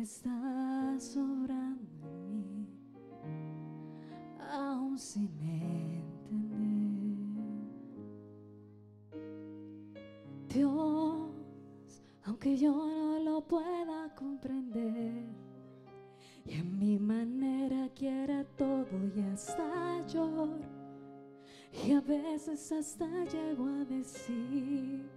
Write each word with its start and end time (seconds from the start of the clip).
Estás 0.00 1.04
sobrando 1.12 2.08
en 2.08 2.46
mí, 2.48 2.66
aún 4.50 4.98
sin 4.98 5.28
entender. 5.38 6.80
Dios, 10.48 12.02
aunque 12.24 12.56
yo 12.56 12.72
no 12.72 13.18
lo 13.18 13.46
pueda 13.46 14.14
comprender, 14.14 15.26
y 16.46 16.54
en 16.54 16.78
mi 16.78 16.98
manera 16.98 17.90
quiera 17.94 18.42
todo 18.56 18.86
y 19.14 19.20
hasta 19.20 20.06
lloro, 20.06 20.60
y 21.84 21.92
a 21.92 22.00
veces 22.00 22.72
hasta 22.72 23.26
llego 23.26 23.66
a 23.66 23.84
decir, 23.84 25.10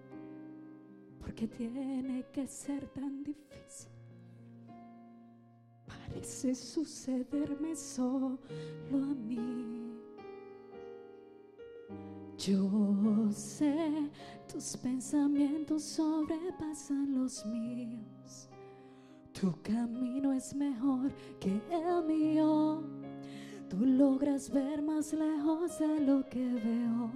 porque 1.21 1.47
tiene 1.47 2.25
que 2.33 2.45
ser 2.45 2.85
tan 2.89 3.23
difícil. 3.23 4.02
Parece 6.23 6.55
sucederme 6.55 7.75
solo 7.75 8.39
a 8.93 9.13
mí. 9.13 9.91
Yo 12.37 13.29
sé, 13.33 14.09
tus 14.49 14.77
pensamientos 14.77 15.83
sobrepasan 15.83 17.13
los 17.13 17.45
míos. 17.45 18.47
Tu 19.33 19.51
camino 19.63 20.31
es 20.31 20.55
mejor 20.55 21.11
que 21.41 21.61
el 21.69 22.05
mío. 22.05 22.83
Tú 23.69 23.85
logras 23.85 24.49
ver 24.49 24.81
más 24.81 25.11
lejos 25.11 25.77
de 25.77 25.99
lo 25.99 26.23
que 26.29 26.45
veo. 26.45 27.11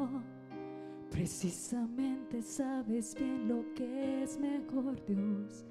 Precisamente 1.09 2.41
sabes 2.41 3.15
bien 3.15 3.47
lo 3.47 3.73
que 3.73 4.23
es 4.23 4.37
mejor, 4.37 5.01
Dios. 5.05 5.65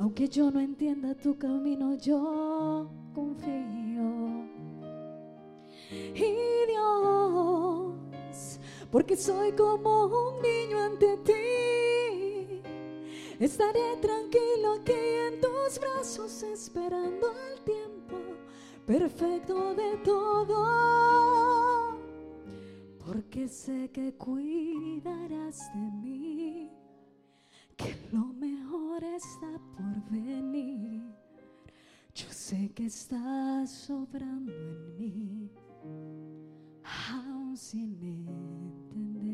Aunque 0.00 0.28
yo 0.30 0.50
no 0.50 0.60
entienda 0.60 1.14
tu 1.14 1.36
camino, 1.36 1.94
yo 1.94 2.90
confío. 3.14 4.48
Y 6.14 6.66
Dios, 6.66 8.58
porque 8.90 9.14
soy 9.14 9.52
como 9.52 10.06
un 10.06 10.40
niño 10.40 10.78
ante 10.78 11.18
ti, 11.18 12.62
estaré 13.38 13.98
tranquilo 14.00 14.72
aquí 14.80 14.92
en 14.94 15.38
tus 15.38 15.78
brazos 15.78 16.44
esperando 16.44 17.26
el 17.52 17.60
tiempo 17.60 18.16
perfecto 18.86 19.74
de 19.74 19.98
todo. 19.98 20.64
Porque 23.04 23.48
sé 23.48 23.90
que 23.90 24.14
cuidarás 24.14 25.58
de 25.74 25.90
mí 26.00 26.39
está 29.20 29.60
por 29.76 30.10
venir. 30.10 31.02
Yo 32.14 32.26
sé 32.30 32.70
que 32.72 32.86
estás 32.86 33.70
sobrando 33.70 34.50
en 34.52 34.96
mí, 34.96 35.50
aún 37.10 37.54
sin 37.56 38.02
entender, 38.02 39.26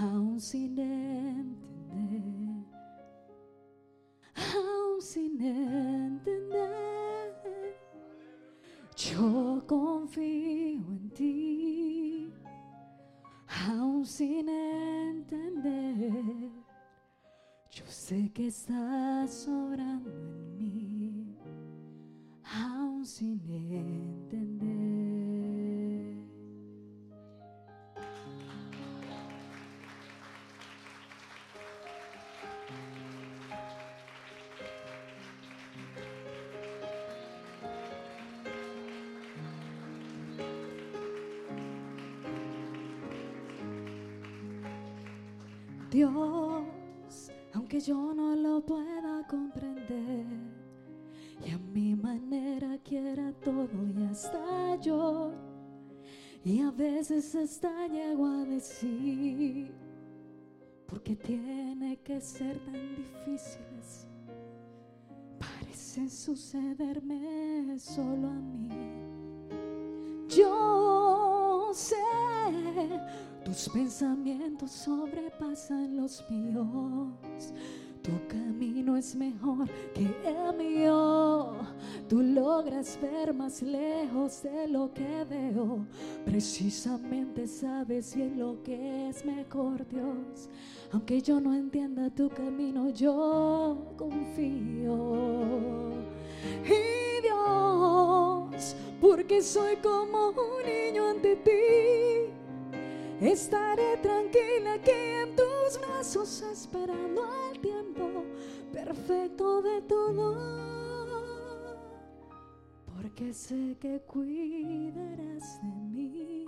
aún 0.00 0.40
sin 0.40 0.78
entender, 0.78 2.64
aún 4.34 5.00
sin 5.00 5.40
entender. 5.40 6.60
Yo 8.96 9.62
confío 9.66 10.84
en 10.92 11.10
ti 11.10 12.32
aún 13.68 14.04
sin 14.04 14.48
entender. 14.48 15.20
Yo 17.70 17.84
sé 17.86 18.30
que 18.34 18.48
estás 18.48 19.32
sobrando 19.44 20.10
en 20.10 20.56
mí, 20.58 21.36
aún 22.42 23.06
sin 23.06 23.40
entender. 23.48 24.50
Dios, 45.90 46.39
yo 47.80 48.14
no 48.14 48.36
lo 48.36 48.60
pueda 48.64 49.26
comprender, 49.26 50.26
y 51.46 51.50
a 51.50 51.58
mi 51.58 51.94
manera 51.94 52.78
quiera 52.84 53.32
todo 53.32 53.68
y 53.96 54.04
hasta 54.04 54.76
yo, 54.76 55.32
y 56.44 56.60
a 56.60 56.70
veces 56.70 57.34
hasta 57.34 57.88
llego 57.88 58.26
a 58.26 58.44
decir, 58.44 59.72
porque 60.86 61.16
tiene 61.16 61.96
que 62.02 62.20
ser 62.20 62.58
tan 62.64 62.94
difíciles, 62.96 64.06
parece 65.38 66.08
sucederme 66.08 67.78
solo 67.78 68.28
a 68.28 68.40
mí. 68.40 68.68
Yo 70.28 71.29
tus 73.44 73.68
pensamientos 73.68 74.72
sobrepasan 74.72 75.96
los 75.96 76.24
míos. 76.28 77.52
Tu 78.02 78.12
camino 78.28 78.96
es 78.96 79.14
mejor 79.14 79.68
que 79.94 80.06
el 80.24 80.56
mío. 80.56 81.52
Tú 82.08 82.22
logras 82.22 82.98
ver 83.00 83.34
más 83.34 83.62
lejos 83.62 84.42
de 84.42 84.66
lo 84.68 84.92
que 84.92 85.24
veo. 85.28 85.86
Precisamente 86.24 87.46
sabes 87.46 88.16
bien 88.16 88.38
lo 88.38 88.62
que 88.62 89.10
es 89.10 89.24
mejor, 89.24 89.86
Dios. 89.86 90.48
Aunque 90.92 91.20
yo 91.20 91.40
no 91.40 91.54
entienda 91.54 92.10
tu 92.10 92.28
camino, 92.30 92.88
yo 92.90 93.92
confío. 93.96 95.90
Y 96.64 97.22
Dios, 97.22 98.39
porque 99.00 99.42
soy 99.42 99.76
como 99.76 100.30
un 100.30 100.62
niño 100.64 101.08
ante 101.08 101.36
ti. 101.36 102.30
Estaré 103.20 103.98
tranquila 103.98 104.74
aquí 104.74 104.90
en 104.90 105.36
tus 105.36 105.78
brazos 105.80 106.42
esperando 106.42 107.28
el 107.50 107.60
tiempo 107.60 108.24
perfecto 108.72 109.62
de 109.62 109.82
todo. 109.82 110.36
Porque 112.86 113.32
sé 113.32 113.76
que 113.78 114.00
cuidarás 114.00 115.62
de 115.62 115.68
mí, 115.90 116.46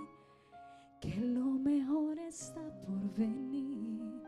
que 0.99 1.15
lo 1.15 1.45
mejor 1.45 2.17
está 2.19 2.61
por 2.85 3.15
venir. 3.15 4.23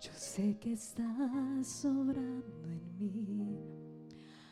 Yo 0.00 0.12
sé 0.14 0.58
que 0.58 0.72
estás 0.72 1.66
sobrando 1.66 2.68
en 2.68 2.98
mí, 2.98 3.77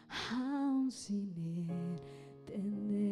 aún 0.09 0.91
sin 0.91 1.33
entender. 1.69 3.07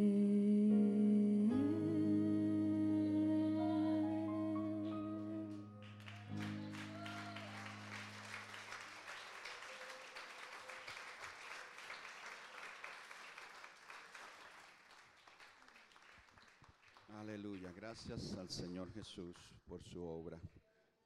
Aleluya, 17.09 17.72
gracias 17.72 18.34
al 18.34 18.50
Señor 18.50 18.93
Jesús 18.93 19.34
por 19.66 19.82
su 19.82 20.05
obra. 20.05 20.38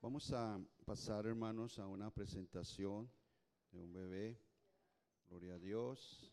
Vamos 0.00 0.32
a 0.32 0.60
pasar, 0.84 1.26
hermanos, 1.26 1.78
a 1.78 1.87
una 1.87 2.10
presentación 2.10 3.10
de 3.70 3.81
un 3.81 3.93
bebé. 3.93 4.47
Gloria 5.28 5.54
a 5.54 5.58
Dios. 5.58 6.32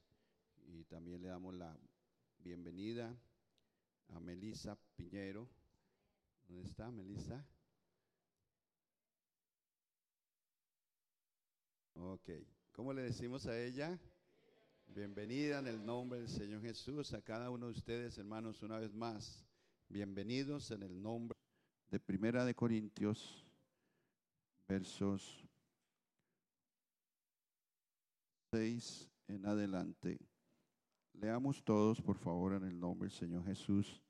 Y 0.67 0.85
también 0.85 1.21
le 1.21 1.27
damos 1.27 1.53
la 1.53 1.77
bienvenida 2.39 3.13
a 4.09 4.19
Melissa 4.21 4.77
Piñero. 4.95 5.49
¿Dónde 6.47 6.63
está 6.63 6.89
Melissa? 6.91 7.45
Ok. 11.95 12.29
¿Cómo 12.71 12.93
le 12.93 13.01
decimos 13.01 13.45
a 13.47 13.59
ella? 13.59 13.99
Bienvenida 14.87 15.59
en 15.59 15.67
el 15.67 15.85
nombre 15.85 16.19
del 16.19 16.29
Señor 16.29 16.61
Jesús. 16.61 17.13
A 17.13 17.21
cada 17.21 17.49
uno 17.49 17.65
de 17.65 17.73
ustedes, 17.73 18.17
hermanos, 18.17 18.63
una 18.63 18.79
vez 18.79 18.93
más. 18.93 19.45
Bienvenidos 19.89 20.71
en 20.71 20.83
el 20.83 21.01
nombre 21.01 21.37
de 21.89 21.99
Primera 21.99 22.45
de 22.45 22.55
Corintios, 22.55 23.45
versos 24.67 25.44
6 28.55 29.11
en 29.27 29.45
adelante. 29.45 30.17
Leamos 31.11 31.61
todos, 31.61 32.01
por 32.01 32.17
favor, 32.17 32.53
en 32.53 32.63
el 32.63 32.79
nombre 32.79 33.09
del 33.09 33.17
Señor 33.17 33.43
Jesús. 33.43 34.01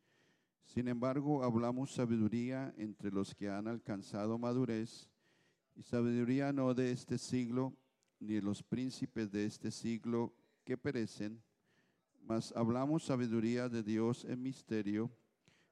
Sin 0.63 0.88
embargo, 0.88 1.44
hablamos 1.44 1.95
sabiduría 1.95 2.71
entre 2.77 3.09
los 3.09 3.33
que 3.33 3.50
han 3.50 3.68
alcanzado 3.68 4.38
madurez, 4.38 5.09
y 5.74 5.81
sabiduría 5.81 6.53
no 6.53 6.75
de 6.75 6.92
este 6.92 7.18
siglo, 7.18 7.74
ni 8.19 8.36
de 8.36 8.44
los 8.44 8.62
príncipes 8.62 9.31
de 9.31 9.47
este 9.47 9.71
siglo 9.71 10.36
que 10.63 10.77
perecen, 10.77 11.41
mas 12.21 12.53
hablamos 12.56 13.03
sabiduría 13.03 13.68
de 13.68 13.81
Dios 13.81 14.25
en 14.25 14.44
misterio, 14.44 15.09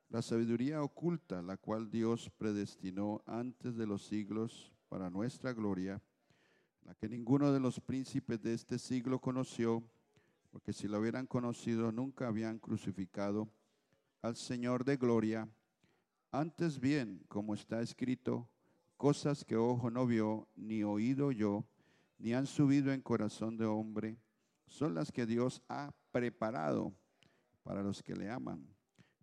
la 0.10 0.24
sabiduría 0.24 0.82
oculta, 0.82 1.44
la 1.44 1.58
cual 1.58 1.92
Dios 1.92 2.32
predestinó 2.40 3.22
antes 3.28 3.76
de 3.76 3.86
los 3.86 4.04
siglos 4.04 4.74
para 4.90 5.12
nuestra 5.12 5.54
gloria, 5.54 6.02
la 6.86 6.96
que 6.96 7.08
ninguno 7.08 7.52
de 7.52 7.60
los 7.60 7.80
príncipes 7.80 8.42
de 8.42 8.54
este 8.54 8.78
siglo 8.78 9.20
conoció, 9.20 9.84
porque 10.52 10.74
si 10.74 10.88
la 10.88 11.00
hubieran 11.00 11.28
conocido 11.28 11.92
nunca 11.92 12.28
habían 12.28 12.60
crucificado 12.60 13.50
al 14.22 14.36
Señor 14.36 14.84
de 14.84 14.98
gloria. 14.98 15.50
Antes 16.32 16.80
bien, 16.80 17.24
como 17.28 17.54
está 17.54 17.82
escrito, 17.82 18.50
cosas 18.98 19.44
que 19.44 19.56
ojo 19.56 19.92
no 19.92 20.06
vio, 20.06 20.48
ni 20.56 20.84
oído 20.84 21.32
yo, 21.32 21.66
ni 22.18 22.34
han 22.34 22.48
subido 22.48 22.92
en 22.94 23.02
corazón 23.02 23.58
de 23.58 23.66
hombre, 23.66 24.18
son 24.68 24.94
las 24.94 25.12
que 25.12 25.26
Dios 25.26 25.62
ha 25.68 25.94
preparado 26.12 26.94
para 27.64 27.84
los 27.84 28.02
que 28.02 28.16
le 28.16 28.30
aman. 28.30 28.68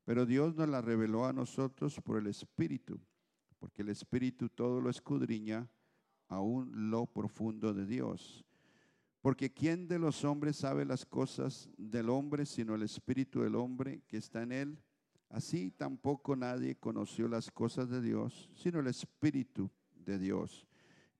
Pero 0.04 0.26
Dios 0.26 0.54
nos 0.54 0.68
las 0.68 0.84
reveló 0.84 1.26
a 1.26 1.32
nosotros 1.32 2.00
por 2.00 2.18
el 2.18 2.26
Espíritu, 2.26 3.00
porque 3.58 3.82
el 3.82 3.88
Espíritu 3.90 4.48
todo 4.48 4.80
lo 4.80 4.90
escudriña, 4.90 5.68
aún 6.31 6.91
lo 6.91 7.06
profundo 7.06 7.75
de 7.75 7.85
Dios. 7.85 8.44
Porque 9.21 9.53
¿quién 9.53 9.87
de 9.87 9.99
los 9.99 10.25
hombres 10.25 10.56
sabe 10.56 10.87
las 10.87 11.05
cosas 11.05 11.69
del 11.77 12.09
hombre 12.09 12.47
sino 12.47 12.75
el 12.75 12.82
Espíritu 12.82 13.43
del 13.43 13.56
hombre 13.56 14.00
que 14.09 14.17
está 14.17 14.43
en 14.43 14.53
él? 14.53 14.79
Así 15.29 15.71
tampoco 15.71 16.35
nadie 16.35 16.77
conoció 16.77 17.29
las 17.29 17.50
cosas 17.50 17.91
de 17.91 18.00
Dios 18.00 18.50
sino 18.55 18.81
el 18.81 18.87
Espíritu 18.87 19.71
de 19.94 20.19
Dios. 20.19 20.67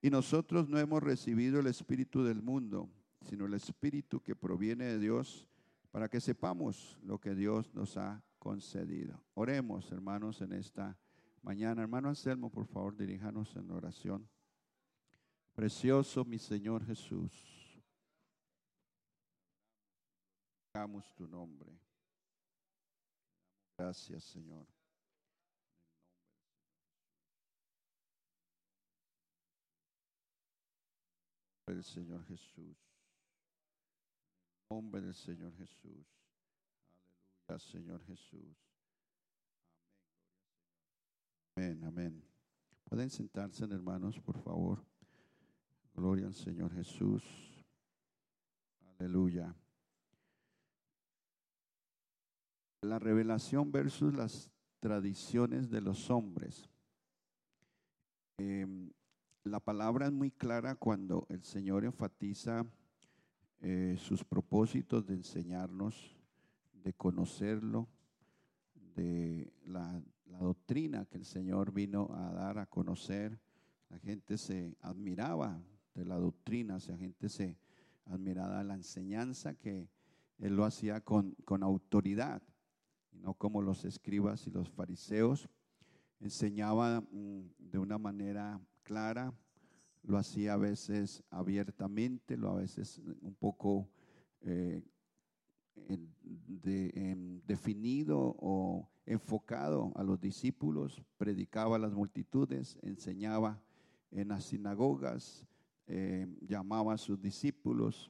Y 0.01 0.09
nosotros 0.09 0.67
no 0.67 0.79
hemos 0.79 1.03
recibido 1.03 1.59
el 1.59 1.67
Espíritu 1.67 2.23
del 2.23 2.41
mundo, 2.41 2.89
sino 3.29 3.45
el 3.45 3.53
Espíritu 3.53 4.21
que 4.21 4.35
proviene 4.35 4.85
de 4.85 4.97
Dios, 4.97 5.47
para 5.91 6.09
que 6.09 6.19
sepamos 6.19 6.97
lo 7.03 7.19
que 7.19 7.35
Dios 7.35 7.71
nos 7.75 7.97
ha 7.97 8.23
concedido. 8.39 9.21
Oremos, 9.35 9.91
hermanos, 9.91 10.41
en 10.41 10.53
esta 10.53 10.97
mañana. 11.43 11.83
Hermano 11.83 12.09
Anselmo, 12.09 12.49
por 12.49 12.65
favor, 12.65 12.95
diríjanos 12.95 13.55
en 13.55 13.69
oración. 13.69 14.27
Precioso 15.61 16.25
mi 16.25 16.39
Señor 16.39 16.83
Jesús, 16.87 17.31
hagamos 20.73 21.13
tu 21.13 21.27
nombre. 21.27 21.71
Gracias, 23.77 24.23
Señor. 24.23 24.65
del 31.67 31.83
Señor 31.83 32.25
Jesús. 32.25 32.75
Nombre 34.71 34.99
del 34.99 35.13
Señor 35.13 35.55
Jesús. 35.57 36.07
Aleluya, 37.47 37.59
Señor 37.71 38.03
Jesús. 38.07 38.57
Amén, 41.55 41.83
amén. 41.83 42.25
Pueden 42.85 43.11
sentarse, 43.11 43.63
hermanos, 43.65 44.19
por 44.19 44.41
favor. 44.41 44.90
Gloria 45.93 46.27
al 46.27 46.35
Señor 46.35 46.73
Jesús. 46.73 47.23
Aleluya. 48.99 49.55
La 52.81 52.97
revelación 52.99 53.71
versus 53.71 54.13
las 54.13 54.51
tradiciones 54.79 55.69
de 55.69 55.81
los 55.81 56.09
hombres. 56.09 56.69
Eh, 58.39 58.65
la 59.43 59.59
palabra 59.59 60.07
es 60.07 60.11
muy 60.11 60.31
clara 60.31 60.75
cuando 60.75 61.25
el 61.29 61.43
Señor 61.43 61.83
enfatiza 61.83 62.65
eh, 63.59 63.95
sus 63.99 64.23
propósitos 64.23 65.05
de 65.05 65.15
enseñarnos, 65.15 66.15
de 66.73 66.93
conocerlo, 66.93 67.87
de 68.95 69.53
la, 69.65 70.01
doctrina 70.39 71.05
que 71.05 71.17
el 71.17 71.25
Señor 71.25 71.71
vino 71.71 72.09
a 72.13 72.31
dar 72.31 72.57
a 72.57 72.65
conocer. 72.65 73.39
La 73.89 73.99
gente 73.99 74.37
se 74.37 74.75
admiraba 74.81 75.61
de 75.93 76.05
la 76.05 76.15
doctrina, 76.15 76.77
la 76.87 76.97
gente 76.97 77.29
se 77.29 77.57
admiraba 78.05 78.59
de 78.59 78.63
la 78.65 78.75
enseñanza 78.75 79.55
que 79.55 79.89
Él 80.39 80.55
lo 80.55 80.65
hacía 80.65 81.01
con, 81.01 81.35
con 81.45 81.63
autoridad, 81.63 82.41
no 83.11 83.33
como 83.33 83.61
los 83.61 83.85
escribas 83.85 84.47
y 84.47 84.51
los 84.51 84.69
fariseos. 84.69 85.49
Enseñaba 86.19 87.01
mm, 87.01 87.41
de 87.57 87.77
una 87.77 87.97
manera 87.97 88.61
clara, 88.83 89.33
lo 90.03 90.17
hacía 90.17 90.53
a 90.53 90.57
veces 90.57 91.23
abiertamente, 91.29 92.37
lo 92.37 92.49
a 92.49 92.55
veces 92.55 93.01
un 93.21 93.35
poco 93.35 93.89
eh, 94.41 94.83
definido 97.45 98.35
o 98.39 98.89
enfocado 99.05 99.91
a 99.95 100.03
los 100.03 100.19
discípulos, 100.19 101.03
predicaba 101.17 101.75
a 101.75 101.79
las 101.79 101.93
multitudes, 101.93 102.77
enseñaba 102.81 103.61
en 104.11 104.29
las 104.29 104.45
sinagogas, 104.45 105.47
eh, 105.93 106.25
llamaba 106.39 106.93
a 106.93 106.97
sus 106.97 107.21
discípulos, 107.21 108.09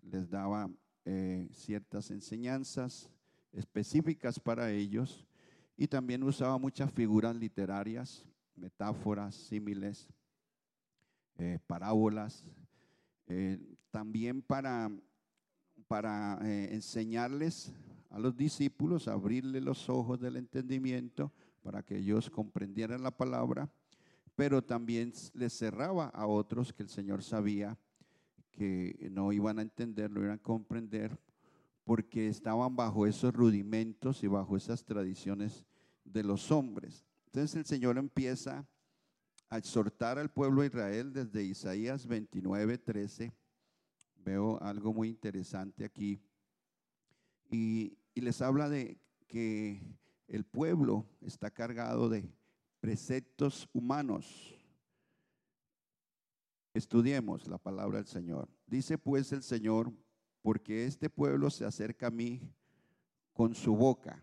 les 0.00 0.30
daba 0.30 0.70
eh, 1.04 1.46
ciertas 1.52 2.10
enseñanzas 2.10 3.10
específicas 3.52 4.40
para 4.40 4.70
ellos 4.70 5.26
y 5.76 5.86
también 5.88 6.22
usaba 6.22 6.56
muchas 6.56 6.90
figuras 6.90 7.36
literarias 7.36 8.24
metáforas, 8.56 9.34
símiles, 9.34 10.08
eh, 11.36 11.58
parábolas, 11.66 12.46
también 13.90 14.40
para, 14.40 14.90
para 15.86 16.38
enseñarles 16.72 17.74
a 18.08 18.18
los 18.18 18.34
discípulos, 18.34 19.06
abrirle 19.06 19.60
los 19.60 19.90
ojos 19.90 20.18
del 20.18 20.36
entendimiento 20.36 21.30
para 21.62 21.82
que 21.82 21.98
ellos 21.98 22.30
comprendieran 22.30 23.02
la 23.02 23.10
palabra, 23.10 23.70
pero 24.38 24.62
también 24.62 25.12
les 25.34 25.52
cerraba 25.52 26.10
a 26.10 26.28
otros 26.28 26.72
que 26.72 26.84
el 26.84 26.88
Señor 26.88 27.24
sabía 27.24 27.76
que 28.52 29.08
no 29.10 29.32
iban 29.32 29.58
a 29.58 29.62
entender, 29.62 30.12
no 30.12 30.20
iban 30.20 30.38
a 30.38 30.38
comprender, 30.38 31.18
porque 31.82 32.28
estaban 32.28 32.76
bajo 32.76 33.04
esos 33.04 33.34
rudimentos 33.34 34.22
y 34.22 34.28
bajo 34.28 34.56
esas 34.56 34.84
tradiciones 34.84 35.64
de 36.04 36.22
los 36.22 36.52
hombres. 36.52 37.04
Entonces 37.26 37.56
el 37.56 37.64
Señor 37.64 37.98
empieza 37.98 38.64
a 39.48 39.58
exhortar 39.58 40.20
al 40.20 40.30
pueblo 40.30 40.60
de 40.60 40.68
Israel 40.68 41.12
desde 41.12 41.42
Isaías 41.42 42.06
29, 42.06 42.78
13. 42.78 43.32
Veo 44.24 44.62
algo 44.62 44.94
muy 44.94 45.08
interesante 45.08 45.84
aquí. 45.84 46.22
Y, 47.50 47.98
y 48.14 48.20
les 48.20 48.40
habla 48.40 48.68
de 48.68 49.00
que 49.26 49.82
el 50.28 50.44
pueblo 50.44 51.08
está 51.22 51.50
cargado 51.50 52.08
de 52.08 52.37
preceptos 52.80 53.68
humanos. 53.72 54.54
Estudiemos 56.74 57.46
la 57.48 57.58
palabra 57.58 57.98
del 57.98 58.06
Señor. 58.06 58.48
Dice 58.66 58.98
pues 58.98 59.32
el 59.32 59.42
Señor, 59.42 59.92
porque 60.42 60.84
este 60.84 61.10
pueblo 61.10 61.50
se 61.50 61.64
acerca 61.64 62.08
a 62.08 62.10
mí 62.10 62.40
con 63.32 63.54
su 63.54 63.74
boca 63.74 64.22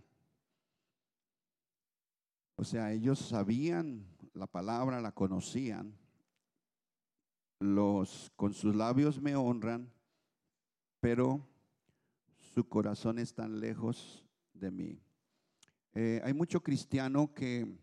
o 2.57 2.63
sea, 2.63 2.93
ellos 2.93 3.19
sabían 3.19 4.05
la 4.33 4.47
palabra, 4.47 5.01
la 5.01 5.11
conocían. 5.11 5.97
Los 7.59 8.31
con 8.35 8.53
sus 8.53 8.75
labios 8.75 9.21
me 9.21 9.35
honran, 9.35 9.91
pero 10.99 11.47
su 12.37 12.67
corazón 12.67 13.19
es 13.19 13.33
tan 13.33 13.59
lejos 13.59 14.25
de 14.53 14.71
mí. 14.71 15.01
Eh, 15.93 16.21
hay 16.23 16.33
mucho 16.33 16.61
cristiano 16.61 17.33
que 17.33 17.77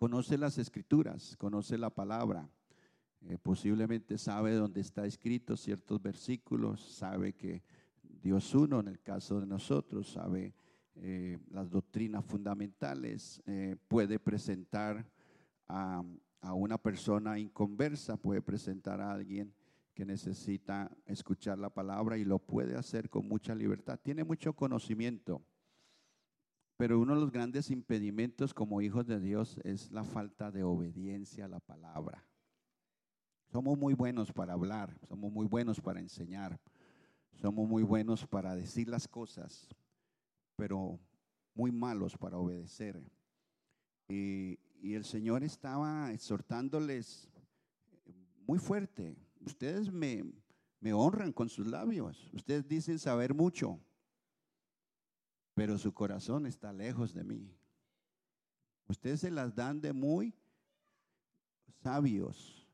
conoce 0.00 0.38
las 0.38 0.56
escrituras, 0.56 1.36
conoce 1.36 1.76
la 1.76 1.90
palabra, 1.90 2.48
eh, 3.20 3.36
posiblemente 3.36 4.16
sabe 4.16 4.54
dónde 4.54 4.80
está 4.80 5.04
escrito 5.04 5.58
ciertos 5.58 6.00
versículos, 6.00 6.80
sabe 6.80 7.34
que 7.34 7.62
Dios 8.02 8.54
uno 8.54 8.80
en 8.80 8.88
el 8.88 9.02
caso 9.02 9.38
de 9.40 9.46
nosotros, 9.46 10.10
sabe 10.10 10.54
eh, 10.94 11.36
las 11.50 11.68
doctrinas 11.68 12.24
fundamentales, 12.24 13.42
eh, 13.44 13.76
puede 13.88 14.18
presentar 14.18 15.06
a, 15.68 16.02
una 16.54 16.78
persona 16.78 17.38
inconversa, 17.38 18.16
puede 18.16 18.40
presentar 18.40 19.02
a 19.02 19.12
alguien 19.12 19.52
que 19.92 20.06
necesita 20.06 20.90
escuchar 21.04 21.58
la 21.58 21.68
palabra 21.68 22.16
y 22.16 22.24
lo 22.24 22.38
puede 22.38 22.74
hacer 22.74 23.10
con 23.10 23.28
mucha 23.28 23.54
libertad. 23.54 24.00
Tiene 24.02 24.24
mucho 24.24 24.54
conocimiento, 24.54 25.42
pero 26.80 26.98
uno 26.98 27.14
de 27.14 27.20
los 27.20 27.30
grandes 27.30 27.70
impedimentos 27.70 28.54
como 28.54 28.80
hijos 28.80 29.06
de 29.06 29.20
Dios 29.20 29.60
es 29.64 29.90
la 29.90 30.02
falta 30.02 30.50
de 30.50 30.62
obediencia 30.64 31.44
a 31.44 31.48
la 31.48 31.60
palabra. 31.60 32.24
Somos 33.52 33.76
muy 33.76 33.92
buenos 33.92 34.32
para 34.32 34.54
hablar, 34.54 34.96
somos 35.06 35.30
muy 35.30 35.46
buenos 35.46 35.78
para 35.78 36.00
enseñar, 36.00 36.58
somos 37.34 37.68
muy 37.68 37.82
buenos 37.82 38.26
para 38.26 38.56
decir 38.56 38.88
las 38.88 39.06
cosas, 39.06 39.68
pero 40.56 40.98
muy 41.54 41.70
malos 41.70 42.16
para 42.16 42.38
obedecer. 42.38 42.98
Y, 44.08 44.58
el 44.82 45.04
Señor 45.04 45.44
estaba 45.44 46.10
exhortándoles 46.14 47.28
muy 48.46 48.58
fuerte 48.58 49.18
ustedes 49.44 49.92
me, 49.92 50.24
me 50.80 50.94
honran 50.94 51.30
con 51.34 51.50
sus 51.50 51.66
labios, 51.66 52.30
ustedes 52.32 52.66
dicen 52.66 52.98
saber 52.98 53.34
mucho, 53.34 53.78
pero 55.54 55.78
su 55.78 55.92
corazón 55.92 56.46
está 56.46 56.72
lejos 56.72 57.12
de 57.12 57.24
mí. 57.24 57.54
Ustedes 58.86 59.20
se 59.20 59.30
las 59.30 59.54
dan 59.54 59.80
de 59.80 59.92
muy 59.92 60.34
sabios, 61.82 62.66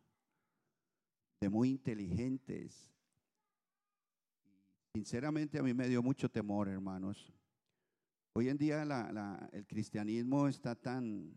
de 1.40 1.49
muy 1.49 1.71
inteligentes. 1.71 2.90
Sinceramente 4.95 5.59
a 5.59 5.62
mí 5.62 5.75
me 5.75 5.88
dio 5.88 6.02
mucho 6.02 6.30
temor, 6.30 6.68
hermanos. 6.68 7.33
Hoy 8.33 8.49
en 8.49 8.56
día 8.56 8.83
el 9.52 9.66
cristianismo 9.66 10.49
está 10.49 10.75
tan, 10.75 11.35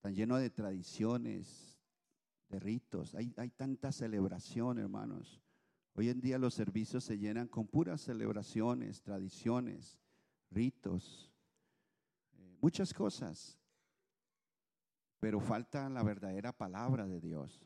tan 0.00 0.14
lleno 0.14 0.36
de 0.36 0.50
tradiciones, 0.50 1.78
de 2.48 2.58
ritos. 2.58 3.14
Hay, 3.14 3.32
hay 3.36 3.50
tanta 3.50 3.92
celebración, 3.92 4.78
hermanos. 4.78 5.42
Hoy 5.94 6.10
en 6.10 6.20
día 6.20 6.38
los 6.38 6.54
servicios 6.54 7.04
se 7.04 7.18
llenan 7.18 7.48
con 7.48 7.66
puras 7.66 8.02
celebraciones, 8.02 9.02
tradiciones, 9.02 9.98
ritos, 10.50 11.32
eh, 12.32 12.56
muchas 12.60 12.92
cosas. 12.92 13.58
Pero 15.20 15.40
falta 15.40 15.88
la 15.88 16.02
verdadera 16.02 16.52
palabra 16.52 17.06
de 17.06 17.20
Dios. 17.20 17.60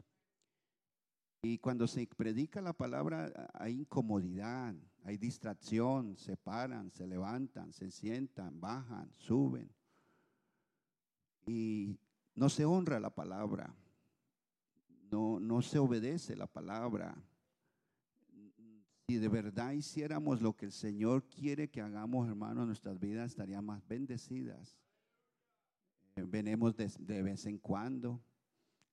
Y 1.42 1.58
cuando 1.58 1.88
se 1.88 2.06
predica 2.06 2.60
la 2.60 2.72
palabra 2.72 3.50
hay 3.54 3.80
incomodidad, 3.80 4.74
hay 5.04 5.18
distracción, 5.18 6.16
se 6.16 6.36
paran, 6.36 6.92
se 6.92 7.06
levantan, 7.06 7.72
se 7.72 7.90
sientan, 7.90 8.60
bajan, 8.60 9.12
suben. 9.12 9.68
Y 11.44 11.98
no 12.36 12.48
se 12.48 12.64
honra 12.64 13.00
la 13.00 13.10
palabra, 13.10 13.74
no, 15.10 15.40
no 15.40 15.62
se 15.62 15.80
obedece 15.80 16.36
la 16.36 16.46
palabra. 16.46 17.14
Si 19.12 19.18
de 19.18 19.28
verdad 19.28 19.72
hiciéramos 19.72 20.40
lo 20.40 20.56
que 20.56 20.64
el 20.64 20.72
Señor 20.72 21.28
quiere 21.28 21.68
que 21.68 21.82
hagamos, 21.82 22.26
hermanos, 22.26 22.66
nuestras 22.66 22.98
vidas 22.98 23.32
estarían 23.32 23.62
más 23.62 23.86
bendecidas. 23.86 24.78
Eh, 26.16 26.24
venemos 26.26 26.74
de, 26.74 26.90
de 26.98 27.22
vez 27.22 27.44
en 27.44 27.58
cuando, 27.58 28.24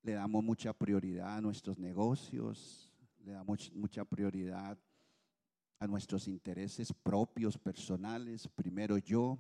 le 0.04 0.12
damos 0.12 0.44
mucha 0.44 0.74
prioridad 0.74 1.38
a 1.38 1.42
nuestros 1.42 1.80
negocios, 1.80 2.92
le 3.24 3.32
damos 3.32 3.72
mucha 3.74 4.04
prioridad 4.04 4.78
a 5.80 5.88
nuestros 5.88 6.28
intereses 6.28 6.92
propios, 6.92 7.58
personales. 7.58 8.46
Primero 8.46 8.98
yo, 8.98 9.40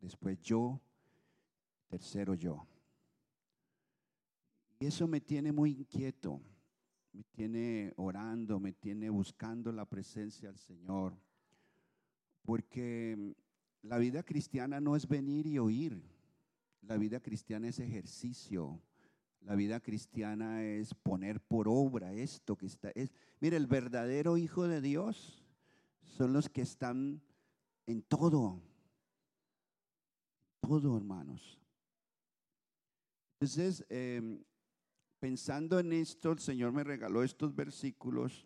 después 0.00 0.40
yo, 0.40 0.80
tercero 1.88 2.34
yo. 2.34 2.64
Y 4.78 4.86
eso 4.86 5.08
me 5.08 5.20
tiene 5.20 5.50
muy 5.50 5.72
inquieto, 5.72 6.40
me 7.12 7.24
tiene 7.24 7.92
orando, 7.96 8.58
me 8.58 8.72
tiene 8.72 9.10
buscando 9.10 9.72
la 9.72 9.84
presencia 9.84 10.48
del 10.48 10.58
Señor. 10.58 11.14
Porque 12.44 13.34
la 13.82 13.98
vida 13.98 14.22
cristiana 14.22 14.80
no 14.80 14.96
es 14.96 15.06
venir 15.06 15.46
y 15.46 15.58
oír, 15.58 16.02
la 16.82 16.96
vida 16.96 17.20
cristiana 17.20 17.68
es 17.68 17.78
ejercicio. 17.78 18.80
La 19.40 19.56
vida 19.56 19.80
cristiana 19.80 20.62
es 20.62 20.94
poner 20.94 21.40
por 21.40 21.66
obra 21.68 22.12
esto 22.12 22.56
que 22.56 22.66
está. 22.66 22.90
Es, 22.94 23.12
mire, 23.40 23.56
el 23.56 23.66
verdadero 23.66 24.36
Hijo 24.36 24.68
de 24.68 24.80
Dios 24.80 25.44
son 26.02 26.32
los 26.32 26.48
que 26.48 26.62
están 26.62 27.20
en 27.86 28.02
todo. 28.02 28.62
Todo, 30.60 30.96
hermanos. 30.96 31.58
Entonces, 33.40 33.84
em, 33.88 34.40
pensando 35.22 35.78
en 35.78 35.92
esto, 35.92 36.32
el 36.32 36.40
Señor 36.40 36.72
me 36.72 36.82
regaló 36.82 37.22
estos 37.22 37.54
versículos 37.54 38.44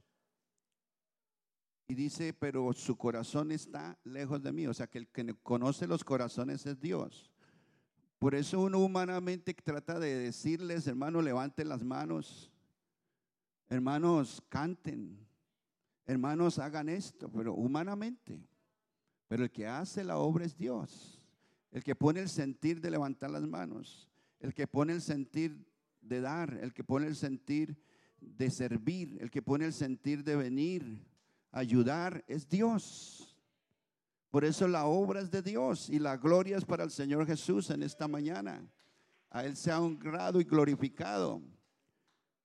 y 1.88 1.94
dice, 1.94 2.34
pero 2.34 2.70
su 2.74 2.98
corazón 2.98 3.50
está 3.50 3.98
lejos 4.04 4.42
de 4.42 4.52
mí. 4.52 4.66
O 4.66 4.74
sea, 4.74 4.86
que 4.86 4.98
el 4.98 5.08
que 5.08 5.32
conoce 5.42 5.86
los 5.86 6.04
corazones 6.04 6.66
es 6.66 6.78
Dios. 6.78 7.32
Por 8.18 8.34
eso 8.34 8.60
uno 8.60 8.80
humanamente 8.80 9.54
trata 9.54 9.98
de 9.98 10.18
decirles, 10.18 10.86
hermanos, 10.86 11.24
levanten 11.24 11.70
las 11.70 11.82
manos, 11.82 12.52
hermanos, 13.70 14.42
canten, 14.50 15.26
hermanos, 16.04 16.58
hagan 16.58 16.90
esto, 16.90 17.32
pero 17.32 17.54
humanamente. 17.54 18.46
Pero 19.28 19.44
el 19.44 19.50
que 19.50 19.66
hace 19.66 20.04
la 20.04 20.18
obra 20.18 20.44
es 20.44 20.58
Dios, 20.58 21.22
el 21.70 21.82
que 21.82 21.96
pone 21.96 22.20
el 22.20 22.28
sentir 22.28 22.82
de 22.82 22.90
levantar 22.90 23.30
las 23.30 23.46
manos, 23.46 24.10
el 24.40 24.52
que 24.52 24.66
pone 24.66 24.92
el 24.92 25.00
sentir 25.00 25.74
de 26.06 26.20
dar, 26.20 26.58
el 26.62 26.72
que 26.72 26.84
pone 26.84 27.06
el 27.06 27.16
sentir 27.16 27.76
de 28.20 28.50
servir, 28.50 29.16
el 29.20 29.30
que 29.30 29.42
pone 29.42 29.66
el 29.66 29.72
sentir 29.72 30.24
de 30.24 30.36
venir, 30.36 31.04
ayudar, 31.52 32.24
es 32.28 32.48
Dios. 32.48 33.36
Por 34.30 34.44
eso 34.44 34.68
la 34.68 34.86
obra 34.86 35.20
es 35.20 35.30
de 35.30 35.42
Dios 35.42 35.88
y 35.88 35.98
la 35.98 36.16
gloria 36.16 36.58
es 36.58 36.64
para 36.64 36.84
el 36.84 36.90
Señor 36.90 37.26
Jesús 37.26 37.70
en 37.70 37.82
esta 37.82 38.08
mañana. 38.08 38.60
A 39.30 39.44
Él 39.44 39.56
sea 39.56 39.80
honrado 39.80 40.40
y 40.40 40.44
glorificado. 40.44 41.42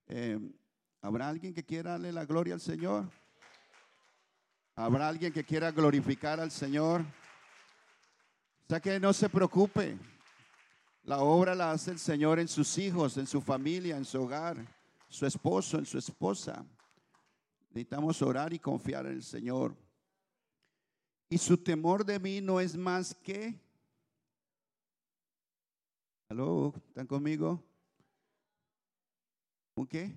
Eh, 0.07 0.39
¿Habrá 1.01 1.29
alguien 1.29 1.53
que 1.53 1.63
quiera 1.63 1.91
darle 1.91 2.11
la 2.11 2.25
gloria 2.25 2.53
al 2.53 2.61
Señor? 2.61 3.09
¿Habrá 4.75 5.09
alguien 5.09 5.33
que 5.33 5.43
quiera 5.43 5.71
glorificar 5.71 6.39
al 6.39 6.51
Señor? 6.51 7.01
O 7.01 8.65
sea 8.69 8.79
que 8.79 8.99
no 8.99 9.11
se 9.11 9.27
preocupe. 9.27 9.97
La 11.03 11.19
obra 11.19 11.55
la 11.55 11.71
hace 11.71 11.91
el 11.91 11.99
Señor 11.99 12.39
en 12.39 12.47
sus 12.47 12.77
hijos, 12.77 13.17
en 13.17 13.25
su 13.25 13.41
familia, 13.41 13.97
en 13.97 14.05
su 14.05 14.21
hogar, 14.21 14.57
su 15.09 15.25
esposo, 15.25 15.79
en 15.79 15.85
su 15.85 15.97
esposa. 15.97 16.63
Necesitamos 17.69 18.21
orar 18.21 18.53
y 18.53 18.59
confiar 18.59 19.05
en 19.07 19.13
el 19.13 19.23
Señor. 19.23 19.75
Y 21.29 21.37
su 21.37 21.57
temor 21.57 22.05
de 22.05 22.19
mí 22.19 22.41
no 22.41 22.59
es 22.59 22.75
más 22.75 23.15
que... 23.15 23.59
¿Aló? 26.29 26.73
¿Están 26.87 27.07
conmigo? 27.07 27.63
¿Un 29.75 29.87
qué? 29.87 30.13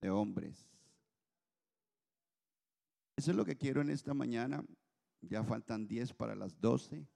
De 0.00 0.10
hombres. 0.10 0.68
Eso 3.16 3.30
es 3.30 3.36
lo 3.36 3.44
que 3.44 3.56
quiero 3.56 3.80
en 3.80 3.90
esta 3.90 4.14
mañana. 4.14 4.64
Ya 5.20 5.44
faltan 5.44 5.86
10 5.86 6.12
para 6.12 6.34
las 6.34 6.60
12. 6.60 7.06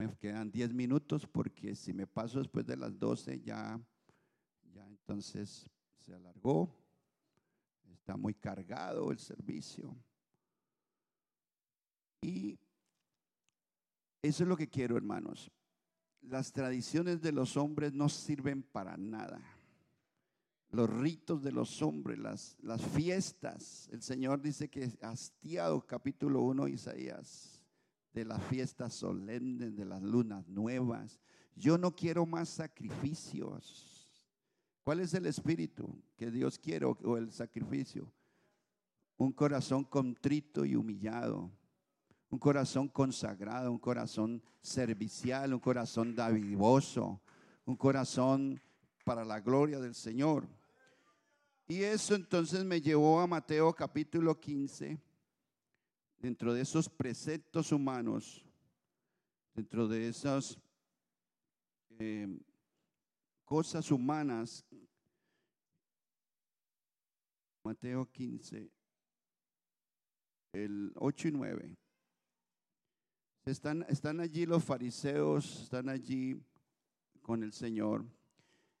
Me 0.00 0.16
quedan 0.16 0.50
10 0.50 0.72
minutos 0.72 1.26
porque 1.26 1.74
si 1.76 1.92
me 1.92 2.06
paso 2.06 2.38
después 2.38 2.64
de 2.64 2.74
las 2.74 2.98
12 2.98 3.42
ya, 3.42 3.78
ya 4.72 4.86
entonces 4.86 5.68
se 5.98 6.14
alargó. 6.14 6.74
Está 7.92 8.16
muy 8.16 8.32
cargado 8.32 9.12
el 9.12 9.18
servicio. 9.18 9.94
Y 12.22 12.58
eso 14.22 14.42
es 14.42 14.48
lo 14.48 14.56
que 14.56 14.70
quiero, 14.70 14.96
hermanos. 14.96 15.50
Las 16.22 16.50
tradiciones 16.50 17.20
de 17.20 17.32
los 17.32 17.58
hombres 17.58 17.92
no 17.92 18.08
sirven 18.08 18.62
para 18.62 18.96
nada. 18.96 19.38
Los 20.70 20.88
ritos 20.88 21.42
de 21.42 21.52
los 21.52 21.82
hombres, 21.82 22.18
las, 22.18 22.56
las 22.62 22.80
fiestas. 22.80 23.90
El 23.92 24.00
Señor 24.00 24.40
dice 24.40 24.70
que 24.70 24.96
hastiado, 25.02 25.86
capítulo 25.86 26.40
1, 26.40 26.68
Isaías, 26.68 27.59
de 28.12 28.24
las 28.24 28.42
fiestas 28.44 28.94
solemnes, 28.94 29.76
de 29.76 29.84
las 29.84 30.02
lunas 30.02 30.48
nuevas. 30.48 31.20
Yo 31.54 31.78
no 31.78 31.94
quiero 31.94 32.26
más 32.26 32.48
sacrificios. 32.48 34.08
¿Cuál 34.82 35.00
es 35.00 35.14
el 35.14 35.26
espíritu 35.26 36.02
que 36.16 36.30
Dios 36.30 36.58
quiere 36.58 36.86
o 36.86 37.16
el 37.16 37.30
sacrificio? 37.32 38.12
Un 39.16 39.32
corazón 39.32 39.84
contrito 39.84 40.64
y 40.64 40.74
humillado. 40.74 41.50
Un 42.30 42.38
corazón 42.38 42.88
consagrado, 42.88 43.72
un 43.72 43.78
corazón 43.78 44.42
servicial, 44.62 45.52
un 45.52 45.60
corazón 45.60 46.14
davidoso, 46.14 47.20
un 47.64 47.76
corazón 47.76 48.60
para 49.04 49.24
la 49.24 49.40
gloria 49.40 49.80
del 49.80 49.94
Señor. 49.94 50.46
Y 51.66 51.82
eso 51.82 52.14
entonces 52.14 52.64
me 52.64 52.80
llevó 52.80 53.20
a 53.20 53.26
Mateo 53.26 53.72
capítulo 53.72 54.38
15, 54.38 54.98
dentro 56.20 56.54
de 56.54 56.60
esos 56.62 56.88
preceptos 56.88 57.72
humanos, 57.72 58.44
dentro 59.54 59.88
de 59.88 60.08
esas 60.08 60.58
eh, 61.98 62.38
cosas 63.44 63.90
humanas 63.90 64.64
Mateo 67.62 68.10
15, 68.10 68.70
el 70.52 70.92
8 70.96 71.28
y 71.28 71.32
9. 71.32 71.76
Están, 73.44 73.84
están 73.88 74.20
allí 74.20 74.46
los 74.46 74.64
fariseos, 74.64 75.62
están 75.62 75.88
allí 75.88 76.40
con 77.20 77.42
el 77.42 77.52
Señor. 77.52 78.04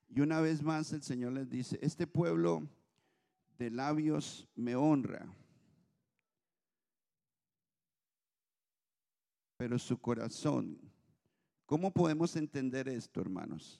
Y 0.08 0.20
una 0.20 0.40
vez 0.40 0.62
más 0.62 0.92
el 0.92 1.02
Señor 1.02 1.32
les 1.32 1.48
dice, 1.50 1.78
este 1.82 2.06
pueblo 2.06 2.68
de 3.58 3.70
labios 3.70 4.48
me 4.54 4.74
honra, 4.76 5.30
pero 9.60 9.78
su 9.78 10.00
corazón, 10.00 10.80
¿cómo 11.66 11.92
podemos 11.92 12.34
entender 12.34 12.88
esto, 12.88 13.20
hermanos? 13.20 13.78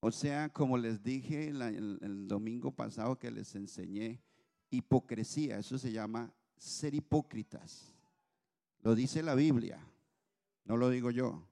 O 0.00 0.10
sea, 0.10 0.48
como 0.48 0.78
les 0.78 1.02
dije 1.02 1.48
el, 1.48 2.26
domingo 2.28 2.70
pasado 2.74 3.18
que 3.18 3.30
les 3.30 3.54
enseñé, 3.54 4.22
hipocresía, 4.70 5.58
eso 5.58 5.76
se 5.76 5.92
llama 5.92 6.32
ser 6.56 6.94
hipócritas. 6.94 7.94
Lo 8.80 8.94
dice 8.94 9.22
la 9.22 9.34
Biblia, 9.34 9.86
no 10.64 10.78
lo 10.78 10.88
digo 10.88 11.10
yo. 11.10 11.46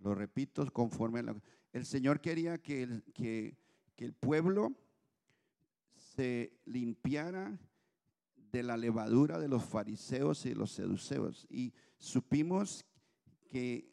Lo 0.00 0.14
repito 0.14 0.64
conforme 0.72 1.18
a. 1.18 1.34
El 1.72 1.84
Señor 1.84 2.20
quería 2.20 2.56
que 2.58 3.56
el 3.96 4.12
pueblo 4.12 4.76
se 5.96 6.52
limpiara 6.66 7.58
de 8.56 8.62
la 8.62 8.78
levadura 8.78 9.38
de 9.38 9.48
los 9.48 9.64
fariseos 9.64 10.46
y 10.46 10.54
los 10.54 10.72
seduceos. 10.72 11.46
Y 11.50 11.74
supimos 11.98 12.86
que 13.50 13.92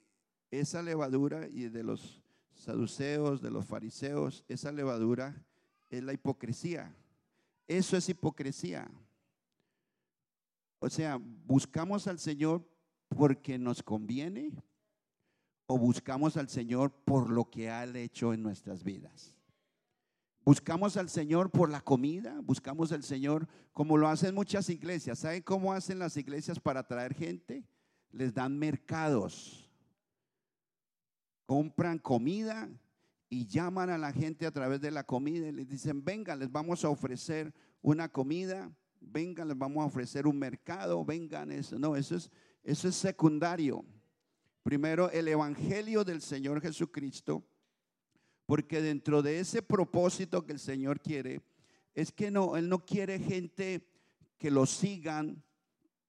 esa 0.51 0.82
levadura 0.82 1.50
y 1.50 1.67
de 1.67 1.84
los 1.84 2.24
saduceos, 2.53 3.41
de 3.41 3.51
los 3.51 3.65
fariseos, 3.65 4.46
esa 4.48 4.72
levadura 4.72 5.46
es 5.89 6.01
la 6.01 6.13
hipocresía. 6.13 6.96
Eso 7.67 7.98
es 7.98 8.08
hipocresía. 8.08 8.89
O 10.79 10.89
sea, 10.89 11.20
buscamos 11.22 12.08
al 12.08 12.20
Señor 12.20 12.65
porque 13.10 13.58
nos 13.58 13.84
conviene 13.84 14.53
o 15.65 15.77
buscamos 15.77 16.38
al 16.38 16.48
Señor 16.48 16.91
por 17.03 17.29
lo 17.29 17.50
que 17.50 17.70
ha 17.70 17.84
hecho 17.84 18.34
en 18.34 18.43
nuestras 18.43 18.84
vidas. 18.84 19.34
Buscamos 20.46 20.98
al 20.98 21.10
Señor 21.10 21.52
por 21.52 21.70
la 21.70 21.80
comida, 21.80 22.42
buscamos 22.42 22.92
al 22.92 23.04
Señor 23.04 23.48
como 23.72 23.98
lo 23.98 24.10
hacen 24.10 24.36
muchas 24.36 24.70
iglesias. 24.70 25.20
¿Saben 25.20 25.42
cómo 25.42 25.72
hacen 25.72 26.00
las 26.00 26.18
iglesias 26.18 26.60
para 26.60 26.82
atraer 26.82 27.14
gente? 27.14 27.66
Les 28.12 28.34
dan 28.34 28.60
mercados. 28.60 29.72
Compran 31.46 31.98
comida 31.98 32.70
y 33.30 33.48
llaman 33.48 33.90
a 33.90 33.98
la 33.98 34.12
gente 34.12 34.46
a 34.46 34.52
través 34.52 34.82
de 34.82 34.92
la 34.92 35.06
comida 35.06 35.48
y 35.48 35.54
les 35.54 35.68
dicen, 35.68 36.04
vengan, 36.04 36.40
les 36.40 36.52
vamos 36.52 36.84
a 36.84 36.90
ofrecer 36.90 37.54
una 37.82 38.10
comida, 38.10 38.70
vengan, 39.00 39.48
les 39.48 39.58
vamos 39.58 39.82
a 39.82 39.88
ofrecer 39.88 40.28
un 40.28 40.38
mercado, 40.38 41.06
vengan, 41.06 41.52
eso. 41.52 41.80
No, 41.80 41.96
eso 41.96 42.18
es, 42.18 42.30
eso 42.64 42.90
es 42.90 42.96
secundario. 42.96 43.86
Primero, 44.62 45.10
el 45.10 45.30
Evangelio 45.30 46.04
del 46.04 46.22
Señor 46.22 46.62
Jesucristo, 46.62 47.46
porque 48.46 48.82
dentro 48.82 49.22
de 49.22 49.40
ese 49.40 49.62
propósito 49.62 50.46
que 50.46 50.54
el 50.54 50.60
Señor 50.60 51.00
quiere, 51.00 51.42
es 51.94 52.12
que 52.12 52.32
no, 52.32 52.58
Él 52.58 52.70
no 52.70 52.86
quiere 52.86 53.20
gente 53.20 53.88
que 54.38 54.52
lo 54.52 54.66
sigan 54.66 55.44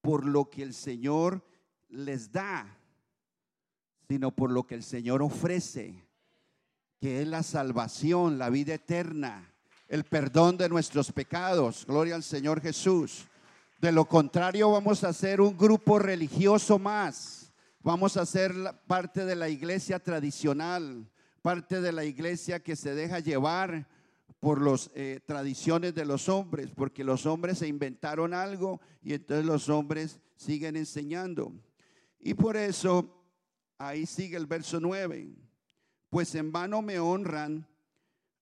por 0.00 0.26
lo 0.26 0.50
que 0.50 0.62
el 0.62 0.75
Señor 0.75 1.47
les 1.88 2.33
da, 2.33 2.79
sino 4.09 4.35
por 4.35 4.50
lo 4.50 4.67
que 4.67 4.75
el 4.75 4.83
Señor 4.83 5.23
ofrece, 5.23 6.07
que 7.00 7.23
es 7.23 7.29
la 7.29 7.43
salvación, 7.43 8.38
la 8.38 8.50
vida 8.50 8.75
eterna, 8.75 9.55
el 9.88 10.05
perdón 10.05 10.57
de 10.57 10.69
nuestros 10.69 11.12
pecados. 11.12 11.87
Gloria 11.87 12.14
al 12.14 12.23
Señor 12.23 12.61
Jesús. 12.61 13.26
De 13.81 13.93
lo 13.93 14.07
contrario, 14.07 14.71
vamos 14.71 15.05
a 15.05 15.12
ser 15.12 15.41
un 15.41 15.57
grupo 15.57 15.99
religioso 15.99 16.79
más. 16.79 17.53
Vamos 17.81 18.17
a 18.17 18.25
ser 18.25 18.55
parte 18.87 19.26
de 19.26 19.37
la 19.37 19.50
iglesia 19.50 19.99
tradicional, 19.99 21.07
parte 21.45 21.83
de 21.83 21.93
la 21.93 22.07
iglesia 22.07 22.63
que 22.63 22.75
se 22.75 22.95
deja 22.95 23.19
llevar 23.19 23.87
por 24.41 24.63
las 24.63 24.91
tradiciones 25.27 25.95
de 25.95 26.07
los 26.07 26.31
hombres, 26.31 26.71
porque 26.75 27.05
los 27.05 27.27
hombres 27.27 27.59
se 27.59 27.69
inventaron 27.69 28.33
algo 28.33 28.81
y 29.03 29.13
entonces 29.13 29.45
los 29.45 29.69
hombres 29.69 30.23
siguen 30.37 30.75
enseñando. 30.75 31.53
Y 32.19 32.33
por 32.33 32.57
eso, 32.57 33.23
ahí 33.77 34.07
sigue 34.07 34.39
el 34.39 34.47
verso 34.47 34.81
9, 34.81 35.35
pues 36.09 36.35
en 36.35 36.51
vano 36.51 36.81
me 36.81 36.99
honran, 36.99 37.69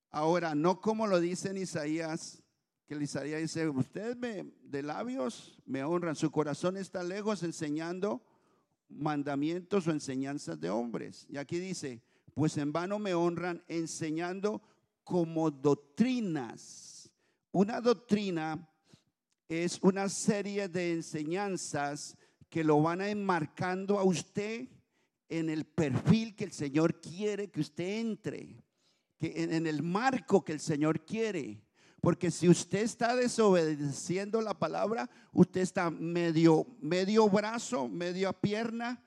ahora 0.09 0.55
no 0.55 0.81
como 0.81 1.09
lo 1.09 1.19
dice 1.19 1.51
en 1.51 1.57
Isaías, 1.57 2.41
que 2.87 2.95
Isaías 2.95 3.41
dice, 3.41 3.69
ustedes 3.69 4.17
me, 4.17 4.45
de 4.63 4.85
labios 4.85 5.61
me 5.67 5.83
honran, 5.83 6.15
su 6.15 6.31
corazón 6.31 6.77
está 6.77 7.03
lejos 7.03 7.43
enseñando 7.43 8.25
mandamientos 8.89 9.89
o 9.89 9.91
enseñanzas 9.91 10.61
de 10.61 10.71
hombres. 10.71 11.27
Y 11.29 11.39
aquí 11.39 11.59
dice, 11.59 12.01
pues 12.35 12.57
en 12.57 12.73
vano 12.73 12.99
me 12.99 13.15
honran 13.15 13.63
enseñando 13.69 14.63
como 15.05 15.51
doctrinas. 15.51 17.11
Una 17.51 17.81
doctrina 17.81 18.69
es 19.49 19.79
una 19.83 20.09
serie 20.09 20.69
de 20.69 20.93
enseñanzas 20.93 22.17
que 22.49 22.65
lo 22.65 22.81
van 22.81 23.01
a 23.01 23.09
enmarcando 23.09 23.99
a 23.99 24.05
usted 24.05 24.69
en 25.29 25.49
el 25.49 25.65
perfil 25.65 26.35
que 26.35 26.45
el 26.45 26.53
Señor 26.53 27.01
quiere 27.01 27.51
que 27.51 27.61
usted 27.61 28.01
entre, 28.01 28.63
que 29.19 29.33
en, 29.37 29.67
el 29.67 29.83
marco 29.83 30.45
que 30.45 30.53
el 30.53 30.61
Señor 30.61 31.05
quiere. 31.05 31.63
Porque 32.01 32.31
si 32.31 32.49
usted 32.49 32.83
está 32.83 33.15
desobedeciendo 33.15 34.41
la 34.43 34.59
palabra, 34.59 35.09
usted 35.33 35.61
está 35.61 35.91
medio, 35.91 36.67
medio 36.81 37.29
brazo, 37.29 37.89
media 37.89 38.33
pierna 38.33 39.03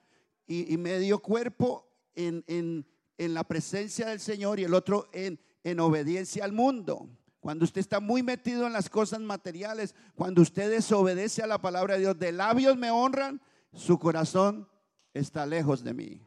y, 0.47 0.77
medio 0.77 1.19
cuerpo 1.19 1.91
en- 2.15 2.85
en 3.17 3.33
la 3.33 3.43
presencia 3.43 4.07
del 4.07 4.19
Señor 4.19 4.59
y 4.59 4.63
el 4.63 4.73
otro 4.73 5.09
en, 5.13 5.39
en 5.63 5.79
obediencia 5.79 6.43
al 6.43 6.51
mundo. 6.51 7.09
Cuando 7.39 7.63
usted 7.65 7.79
está 7.81 7.99
muy 7.99 8.23
metido 8.23 8.65
en 8.65 8.73
las 8.73 8.89
cosas 8.89 9.19
materiales, 9.19 9.93
cuando 10.15 10.41
usted 10.41 10.69
desobedece 10.69 11.43
a 11.43 11.47
la 11.47 11.61
palabra 11.61 11.93
de 11.95 12.01
Dios, 12.01 12.17
de 12.19 12.31
labios 12.31 12.75
me 12.77 12.89
honran, 12.91 13.39
su 13.73 13.99
corazón 13.99 14.67
está 15.13 15.45
lejos 15.45 15.83
de 15.83 15.93
mí. 15.93 16.21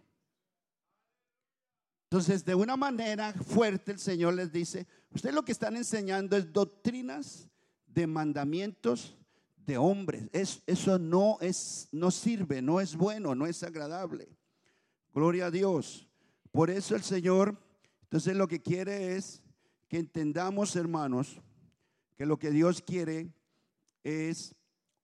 Entonces, 2.05 2.45
de 2.45 2.55
una 2.55 2.77
manera 2.77 3.33
fuerte, 3.35 3.93
el 3.93 3.99
Señor 3.99 4.35
les 4.35 4.51
dice, 4.51 4.87
ustedes 5.11 5.35
lo 5.35 5.45
que 5.45 5.53
están 5.53 5.77
enseñando 5.77 6.37
es 6.37 6.53
doctrinas 6.53 7.49
de 7.87 8.07
mandamientos 8.07 9.15
de 9.57 9.77
hombres. 9.77 10.25
Es- 10.33 10.63
eso 10.67 10.99
no 10.99 11.37
es, 11.43 11.89
no 11.93 12.11
sirve, 12.11 12.63
no 12.63 12.81
es 12.81 12.97
bueno, 12.97 13.35
no 13.35 13.47
es 13.47 13.63
agradable. 13.63 14.29
Gloria 15.13 15.47
a 15.47 15.51
Dios. 15.51 16.09
Por 16.53 16.71
eso 16.71 16.97
el 16.97 17.03
Señor, 17.03 17.59
entonces 18.03 18.37
lo 18.37 18.49
que 18.49 18.61
quiere 18.61 19.17
es 19.17 19.43
que 19.89 19.99
entendamos, 19.99 20.77
hermanos, 20.77 21.41
que 22.17 22.27
lo 22.27 22.39
que 22.39 22.51
Dios 22.51 22.83
quiere 22.83 23.33
es 24.03 24.55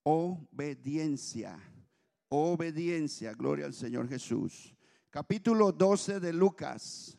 obediencia. 0.02 1.58
Obediencia, 2.28 3.32
gloria 3.34 3.66
al 3.66 3.74
Señor 3.74 4.08
Jesús. 4.08 4.74
Capítulo 5.10 5.70
12 5.70 6.18
de 6.20 6.32
Lucas. 6.32 7.16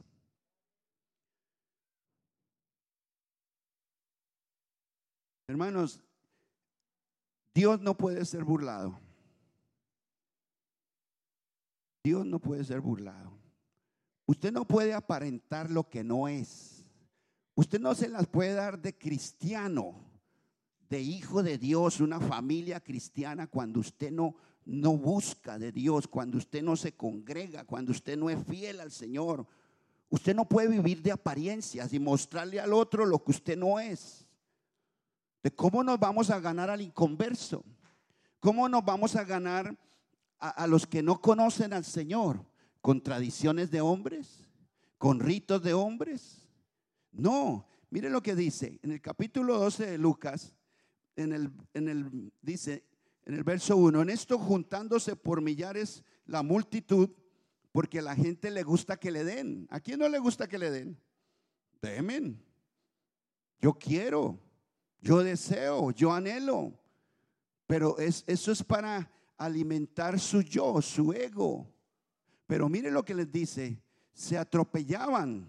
Hermanos, 5.47 6.01
Dios 7.53 7.79
no 7.79 7.95
puede 7.95 8.25
ser 8.25 8.43
burlado. 8.43 8.99
Dios 12.03 12.25
no 12.25 12.39
puede 12.39 12.63
ser 12.63 12.81
burlado. 12.81 13.44
Usted 14.25 14.51
no 14.51 14.65
puede 14.65 14.93
aparentar 14.93 15.69
lo 15.69 15.88
que 15.89 16.03
no 16.03 16.27
es. 16.27 16.83
Usted 17.53 17.79
no 17.79 17.93
se 17.95 18.09
las 18.09 18.27
puede 18.27 18.53
dar 18.53 18.81
de 18.81 18.97
cristiano, 18.97 19.95
de 20.89 21.01
hijo 21.01 21.43
de 21.43 21.57
Dios, 21.57 22.01
una 22.01 22.19
familia 22.19 22.79
cristiana, 22.79 23.47
cuando 23.47 23.79
usted 23.79 24.11
no, 24.11 24.35
no 24.65 24.97
busca 24.97 25.57
de 25.59 25.71
Dios, 25.71 26.07
cuando 26.07 26.38
usted 26.38 26.63
no 26.63 26.75
se 26.75 26.95
congrega, 26.95 27.63
cuando 27.65 27.91
usted 27.91 28.17
no 28.17 28.29
es 28.29 28.43
fiel 28.45 28.81
al 28.81 28.91
Señor. 28.91 29.47
Usted 30.09 30.35
no 30.35 30.45
puede 30.45 30.69
vivir 30.69 31.01
de 31.01 31.11
apariencias 31.11 31.93
y 31.93 31.99
mostrarle 31.99 32.59
al 32.59 32.73
otro 32.73 33.05
lo 33.05 33.23
que 33.23 33.31
usted 33.31 33.57
no 33.57 33.79
es. 33.79 34.27
De 35.43 35.51
cómo 35.51 35.83
nos 35.83 35.99
vamos 35.99 36.29
a 36.31 36.39
ganar 36.39 36.69
al 36.69 36.81
inconverso. 36.81 37.63
¿Cómo 38.39 38.67
nos 38.67 38.83
vamos 38.83 39.15
a 39.15 39.23
ganar 39.23 39.77
a, 40.39 40.49
a 40.49 40.67
los 40.67 40.85
que 40.85 41.03
no 41.03 41.21
conocen 41.21 41.73
al 41.73 41.85
Señor? 41.85 42.43
¿Con 42.85 43.01
tradiciones 43.01 43.71
de 43.71 43.81
hombres? 43.81 44.47
¿Con 44.99 45.19
ritos 45.19 45.63
de 45.63 45.73
hombres? 45.73 46.47
No, 47.11 47.67
mire 47.89 48.11
lo 48.11 48.21
que 48.21 48.35
dice 48.35 48.79
en 48.83 48.91
el 48.91 49.01
capítulo 49.01 49.57
12 49.57 49.87
de 49.87 49.97
Lucas, 49.97 50.53
en 51.15 51.33
el, 51.33 51.51
en 51.73 51.89
el, 51.89 52.31
dice 52.43 52.85
en 53.23 53.33
el 53.33 53.43
verso 53.43 53.75
1, 53.75 54.03
en 54.03 54.11
esto 54.11 54.37
juntándose 54.37 55.15
por 55.15 55.41
millares 55.41 56.03
la 56.27 56.43
multitud, 56.43 57.09
porque 57.71 57.97
a 57.97 58.03
la 58.03 58.15
gente 58.15 58.51
le 58.51 58.61
gusta 58.61 58.97
que 58.97 59.09
le 59.09 59.23
den. 59.23 59.65
¿A 59.71 59.79
quién 59.79 59.97
no 59.97 60.07
le 60.07 60.19
gusta 60.19 60.47
que 60.47 60.59
le 60.59 60.69
den? 60.69 60.95
Demen. 61.81 62.39
Yo 63.61 63.73
quiero, 63.73 64.39
yo 65.01 65.23
deseo, 65.23 65.89
yo 65.89 66.13
anhelo. 66.13 66.79
Pero 67.65 67.97
es, 67.97 68.23
eso 68.27 68.51
es 68.51 68.63
para 68.63 69.11
alimentar 69.37 70.19
su 70.19 70.43
yo, 70.43 70.79
su 70.83 71.13
ego. 71.13 71.74
Pero 72.47 72.69
mire 72.69 72.91
lo 72.91 73.03
que 73.03 73.15
les 73.15 73.31
dice, 73.31 73.81
se 74.13 74.38
atropellaban. 74.38 75.45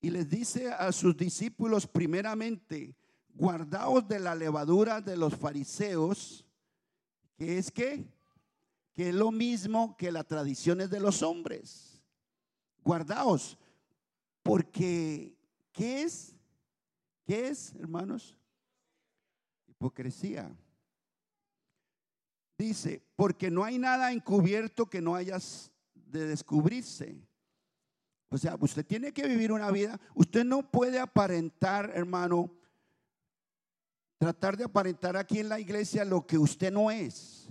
Y 0.00 0.10
les 0.10 0.28
dice 0.28 0.72
a 0.72 0.90
sus 0.92 1.16
discípulos 1.16 1.86
primeramente, 1.86 2.96
guardaos 3.34 4.06
de 4.08 4.18
la 4.18 4.34
levadura 4.34 5.00
de 5.00 5.16
los 5.16 5.36
fariseos, 5.36 6.44
que 7.36 7.58
es 7.58 7.70
que, 7.70 8.06
que 8.92 9.10
es 9.10 9.14
lo 9.14 9.30
mismo 9.30 9.96
que 9.96 10.10
las 10.12 10.26
tradiciones 10.26 10.90
de 10.90 11.00
los 11.00 11.22
hombres. 11.22 12.02
Guardaos, 12.82 13.58
porque, 14.42 15.34
¿qué 15.72 16.02
es? 16.02 16.34
¿Qué 17.26 17.48
es, 17.48 17.74
hermanos? 17.74 18.36
Hipocresía. 19.68 20.50
Dice, 22.60 23.02
porque 23.16 23.50
no 23.50 23.64
hay 23.64 23.78
nada 23.78 24.12
encubierto 24.12 24.84
que 24.84 25.00
no 25.00 25.14
hayas 25.14 25.70
de 25.94 26.26
descubrirse. 26.26 27.16
O 28.28 28.36
sea, 28.36 28.58
usted 28.60 28.84
tiene 28.84 29.12
que 29.12 29.26
vivir 29.26 29.50
una 29.50 29.70
vida, 29.70 29.98
usted 30.14 30.44
no 30.44 30.70
puede 30.70 30.98
aparentar, 30.98 31.90
hermano, 31.94 32.52
tratar 34.18 34.58
de 34.58 34.64
aparentar 34.64 35.16
aquí 35.16 35.38
en 35.38 35.48
la 35.48 35.58
iglesia 35.58 36.04
lo 36.04 36.26
que 36.26 36.36
usted 36.36 36.70
no 36.70 36.90
es. 36.90 37.48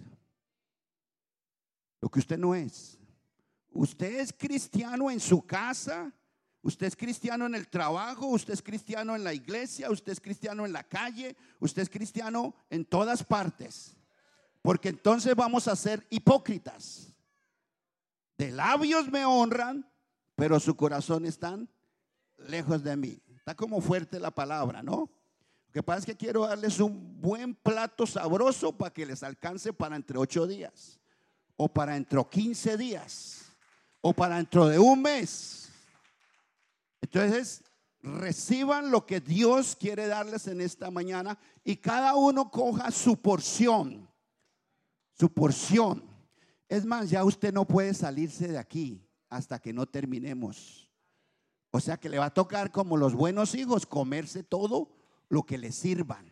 Lo 2.01 2.09
que 2.09 2.19
usted 2.19 2.37
no 2.37 2.53
es. 2.53 2.99
Usted 3.71 4.19
es 4.19 4.31
cristiano 4.31 5.09
en 5.09 5.19
su 5.19 5.43
casa, 5.43 6.13
usted 6.61 6.85
es 6.85 6.95
cristiano 6.95 7.47
en 7.47 7.55
el 7.55 7.67
trabajo, 7.67 8.27
usted 8.27 8.53
es 8.53 8.61
cristiano 8.61 9.15
en 9.15 9.23
la 9.23 9.33
iglesia, 9.33 9.89
usted 9.89 10.11
es 10.11 10.21
cristiano 10.21 10.67
en 10.67 10.71
la 10.71 10.83
calle, 10.83 11.35
usted 11.59 11.81
es 11.81 11.89
cristiano 11.89 12.53
en 12.69 12.85
todas 12.85 13.23
partes. 13.23 13.95
Porque 14.61 14.89
entonces 14.89 15.35
vamos 15.35 15.67
a 15.67 15.75
ser 15.75 16.05
hipócritas. 16.09 17.13
De 18.37 18.51
labios 18.51 19.09
me 19.09 19.25
honran, 19.25 19.89
pero 20.35 20.59
su 20.59 20.75
corazón 20.75 21.25
están 21.25 21.69
lejos 22.37 22.83
de 22.83 22.95
mí. 22.95 23.21
Está 23.35 23.55
como 23.55 23.81
fuerte 23.81 24.19
la 24.19 24.31
palabra, 24.31 24.81
¿no? 24.83 25.09
Lo 25.67 25.73
que 25.73 25.83
pasa 25.83 25.99
es 25.99 26.05
que 26.05 26.17
quiero 26.17 26.47
darles 26.47 26.79
un 26.79 27.21
buen 27.21 27.53
plato 27.53 28.07
sabroso 28.07 28.75
para 28.75 28.93
que 28.93 29.05
les 29.05 29.21
alcance 29.23 29.71
para 29.71 29.95
entre 29.95 30.17
ocho 30.17 30.47
días, 30.47 30.99
o 31.57 31.67
para 31.67 31.95
entre 31.95 32.19
15 32.27 32.75
días, 32.77 33.51
o 34.01 34.13
para 34.13 34.37
dentro 34.37 34.67
de 34.67 34.79
un 34.79 35.01
mes. 35.01 35.69
Entonces, 37.01 37.63
reciban 38.01 38.89
lo 38.89 39.05
que 39.05 39.19
Dios 39.19 39.75
quiere 39.75 40.07
darles 40.07 40.47
en 40.47 40.61
esta 40.61 40.89
mañana 40.89 41.37
y 41.63 41.77
cada 41.77 42.15
uno 42.15 42.49
coja 42.49 42.89
su 42.91 43.21
porción 43.21 44.08
su 45.19 45.31
porción. 45.31 46.03
Es 46.69 46.85
más, 46.85 47.09
ya 47.09 47.25
usted 47.25 47.53
no 47.53 47.65
puede 47.67 47.93
salirse 47.93 48.47
de 48.47 48.57
aquí 48.57 49.05
hasta 49.27 49.59
que 49.59 49.73
no 49.73 49.85
terminemos. 49.85 50.89
O 51.71 51.79
sea 51.79 51.97
que 51.97 52.09
le 52.09 52.17
va 52.17 52.25
a 52.25 52.33
tocar 52.33 52.71
como 52.71 52.95
los 52.95 53.13
buenos 53.13 53.53
hijos 53.53 53.85
comerse 53.85 54.43
todo 54.43 54.95
lo 55.27 55.43
que 55.43 55.57
le 55.57 55.71
sirvan. 55.71 56.25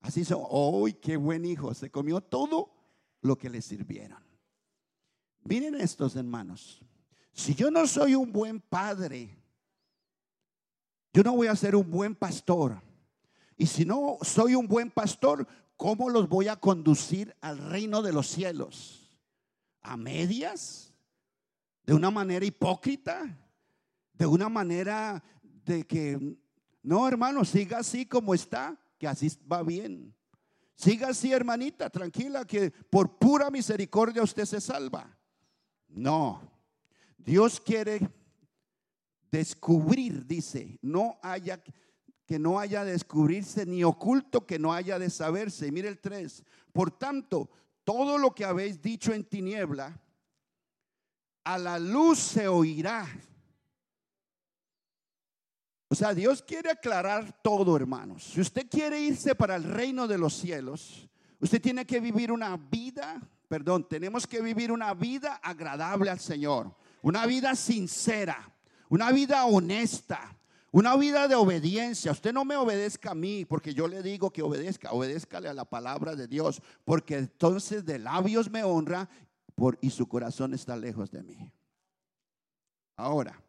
Así 0.00 0.24
son, 0.24 0.42
¡ay, 0.50 0.94
qué 0.94 1.16
buen 1.16 1.44
hijo! 1.44 1.72
Se 1.72 1.90
comió 1.90 2.20
todo 2.20 2.74
lo 3.22 3.38
que 3.38 3.48
le 3.48 3.62
sirvieron. 3.62 4.22
Miren 5.44 5.76
estos 5.76 6.16
hermanos. 6.16 6.82
Si 7.32 7.54
yo 7.54 7.70
no 7.70 7.86
soy 7.86 8.14
un 8.14 8.32
buen 8.32 8.60
padre, 8.60 9.38
yo 11.12 11.22
no 11.22 11.36
voy 11.36 11.46
a 11.46 11.56
ser 11.56 11.76
un 11.76 11.90
buen 11.90 12.14
pastor. 12.14 12.82
Y 13.56 13.66
si 13.66 13.84
no 13.84 14.18
soy 14.22 14.54
un 14.54 14.66
buen 14.66 14.90
pastor, 14.90 15.46
¿cómo 15.76 16.10
los 16.10 16.28
voy 16.28 16.48
a 16.48 16.56
conducir 16.56 17.34
al 17.40 17.58
reino 17.58 18.02
de 18.02 18.12
los 18.12 18.28
cielos? 18.28 19.18
¿A 19.80 19.96
medias? 19.96 20.94
¿De 21.84 21.94
una 21.94 22.10
manera 22.10 22.44
hipócrita? 22.44 23.38
¿De 24.12 24.26
una 24.26 24.48
manera 24.48 25.22
de 25.42 25.86
que, 25.86 26.38
no 26.82 27.06
hermano, 27.08 27.44
siga 27.44 27.78
así 27.78 28.06
como 28.06 28.34
está, 28.34 28.80
que 28.98 29.08
así 29.08 29.30
va 29.50 29.62
bien? 29.62 30.14
Siga 30.76 31.08
así, 31.08 31.32
hermanita, 31.32 31.90
tranquila, 31.90 32.44
que 32.44 32.70
por 32.70 33.18
pura 33.18 33.50
misericordia 33.50 34.22
usted 34.22 34.44
se 34.44 34.60
salva. 34.60 35.16
No, 35.88 36.40
Dios 37.16 37.60
quiere 37.60 38.00
descubrir, 39.30 40.26
dice, 40.26 40.78
no 40.82 41.18
haya 41.22 41.62
que 42.26 42.38
no 42.38 42.58
haya 42.58 42.84
de 42.84 42.92
descubrirse, 42.92 43.66
ni 43.66 43.84
oculto 43.84 44.46
que 44.46 44.58
no 44.58 44.72
haya 44.72 44.98
de 44.98 45.10
saberse. 45.10 45.70
mire 45.70 45.88
el 45.88 45.98
3. 45.98 46.42
Por 46.72 46.90
tanto, 46.90 47.50
todo 47.84 48.18
lo 48.18 48.34
que 48.34 48.44
habéis 48.44 48.80
dicho 48.80 49.12
en 49.12 49.24
tiniebla, 49.24 50.00
a 51.44 51.58
la 51.58 51.78
luz 51.78 52.18
se 52.18 52.48
oirá. 52.48 53.06
O 55.88 55.94
sea, 55.94 56.14
Dios 56.14 56.42
quiere 56.42 56.70
aclarar 56.70 57.40
todo, 57.42 57.76
hermanos. 57.76 58.24
Si 58.24 58.40
usted 58.40 58.66
quiere 58.68 58.98
irse 59.00 59.34
para 59.34 59.54
el 59.54 59.64
reino 59.64 60.08
de 60.08 60.18
los 60.18 60.34
cielos, 60.34 61.08
usted 61.38 61.60
tiene 61.60 61.86
que 61.86 62.00
vivir 62.00 62.32
una 62.32 62.56
vida, 62.56 63.20
perdón, 63.48 63.86
tenemos 63.86 64.26
que 64.26 64.40
vivir 64.40 64.72
una 64.72 64.94
vida 64.94 65.34
agradable 65.42 66.10
al 66.10 66.18
Señor, 66.18 66.74
una 67.02 67.26
vida 67.26 67.54
sincera, 67.54 68.50
una 68.88 69.12
vida 69.12 69.44
honesta, 69.44 70.36
una 70.74 70.96
vida 70.96 71.28
de 71.28 71.36
obediencia. 71.36 72.10
Usted 72.10 72.32
no 72.32 72.44
me 72.44 72.56
obedezca 72.56 73.12
a 73.12 73.14
mí 73.14 73.44
porque 73.44 73.72
yo 73.72 73.86
le 73.86 74.02
digo 74.02 74.32
que 74.32 74.42
obedezca. 74.42 74.90
Obedézcale 74.90 75.48
a 75.48 75.54
la 75.54 75.64
palabra 75.64 76.16
de 76.16 76.26
Dios 76.26 76.60
porque 76.84 77.16
entonces 77.16 77.84
de 77.84 78.00
labios 78.00 78.50
me 78.50 78.64
honra 78.64 79.08
y 79.80 79.90
su 79.90 80.08
corazón 80.08 80.52
está 80.52 80.76
lejos 80.76 81.12
de 81.12 81.22
mí. 81.22 81.52
Ahora, 82.96 83.40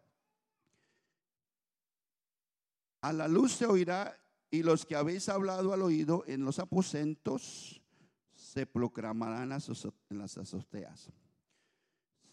a 3.01 3.11
la 3.11 3.27
luz 3.27 3.53
se 3.53 3.65
oirá 3.65 4.15
y 4.51 4.61
los 4.61 4.85
que 4.85 4.95
habéis 4.95 5.27
hablado 5.27 5.73
al 5.73 5.81
oído 5.81 6.23
en 6.27 6.45
los 6.45 6.59
aposentos 6.59 7.81
se 8.35 8.67
proclamarán 8.67 9.51
en 9.51 10.17
las 10.19 10.38
azoteas. 10.38 11.11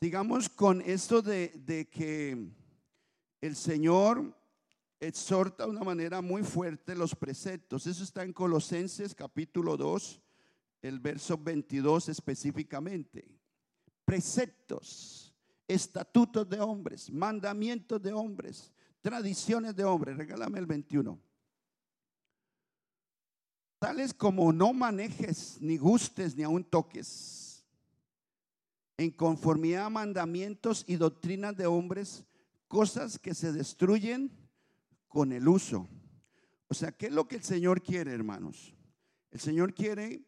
Sigamos 0.03 0.51
con 0.51 0.83
esto 0.83 1.23
de, 1.23 1.49
de 1.65 1.89
que 1.89 2.47
el 3.41 3.57
Señor 3.57 4.42
exhorta 5.03 5.65
de 5.65 5.71
una 5.71 5.83
manera 5.83 6.23
muy 6.23 6.45
fuerte 6.45 6.95
los 6.95 7.15
preceptos. 7.15 7.87
Eso 7.89 8.05
está 8.05 8.23
en 8.23 8.33
Colosenses 8.33 9.15
capítulo 9.15 9.77
2, 9.77 10.21
el 10.81 11.01
verso 11.01 11.37
22 11.37 12.09
específicamente. 12.09 13.29
Preceptos, 14.05 15.35
estatutos 15.67 16.49
de 16.49 16.61
hombres, 16.61 17.11
mandamientos 17.11 18.01
de 18.01 18.13
hombres, 18.13 18.73
tradiciones 19.01 19.75
de 19.75 19.85
hombres. 19.85 20.17
Regálame 20.17 20.61
el 20.61 20.67
21. 20.67 21.19
Tales 23.81 24.15
como 24.15 24.53
no 24.53 24.73
manejes, 24.73 25.59
ni 25.61 25.79
gustes, 25.79 26.37
ni 26.37 26.45
aun 26.45 26.63
toques, 26.63 27.65
en 28.97 29.11
conformidad 29.11 29.87
a 29.87 29.91
mandamientos 29.91 30.85
y 30.87 30.95
doctrinas 30.95 31.57
de 31.57 31.67
hombres, 31.67 32.25
cosas 32.69 33.19
que 33.19 33.35
se 33.35 33.53
destruyen 33.53 34.42
con 35.13 35.31
el 35.33 35.47
uso. 35.47 35.87
O 36.69 36.75
sea, 36.75 36.91
¿qué 36.91 37.07
es 37.07 37.13
lo 37.13 37.29
que 37.29 37.37
el 37.37 37.45
Señor 37.45 37.83
quiere, 37.83 38.15
hermanos? 38.15 38.75
El 39.31 39.41
Señor 39.41 39.75
quiere 39.75 40.23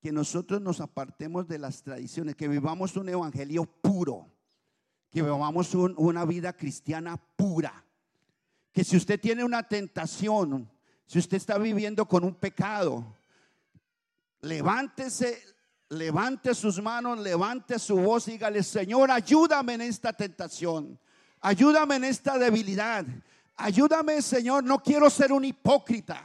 que 0.00 0.12
nosotros 0.12 0.60
nos 0.60 0.80
apartemos 0.80 1.48
de 1.48 1.58
las 1.58 1.82
tradiciones, 1.82 2.36
que 2.36 2.46
vivamos 2.46 2.96
un 2.96 3.08
evangelio 3.08 3.64
puro, 3.64 4.30
que 5.10 5.20
vivamos 5.20 5.74
una 5.74 6.24
vida 6.24 6.52
cristiana 6.52 7.16
pura. 7.16 7.84
Que 8.72 8.84
si 8.84 8.96
usted 8.96 9.20
tiene 9.20 9.42
una 9.42 9.64
tentación, 9.64 10.70
si 11.06 11.18
usted 11.18 11.36
está 11.36 11.58
viviendo 11.58 12.06
con 12.06 12.22
un 12.22 12.36
pecado, 12.36 13.16
levántese, 14.42 15.42
levante 15.88 16.54
sus 16.54 16.80
manos, 16.80 17.18
levante 17.18 17.80
su 17.80 17.96
voz 17.96 18.28
y 18.28 18.32
dígale, 18.32 18.62
Señor, 18.62 19.10
ayúdame 19.10 19.74
en 19.74 19.80
esta 19.80 20.12
tentación, 20.12 21.00
ayúdame 21.40 21.96
en 21.96 22.04
esta 22.04 22.38
debilidad. 22.38 23.04
Ayúdame, 23.56 24.20
Señor, 24.20 24.64
no 24.64 24.82
quiero 24.82 25.08
ser 25.10 25.32
un 25.32 25.44
hipócrita. 25.44 26.24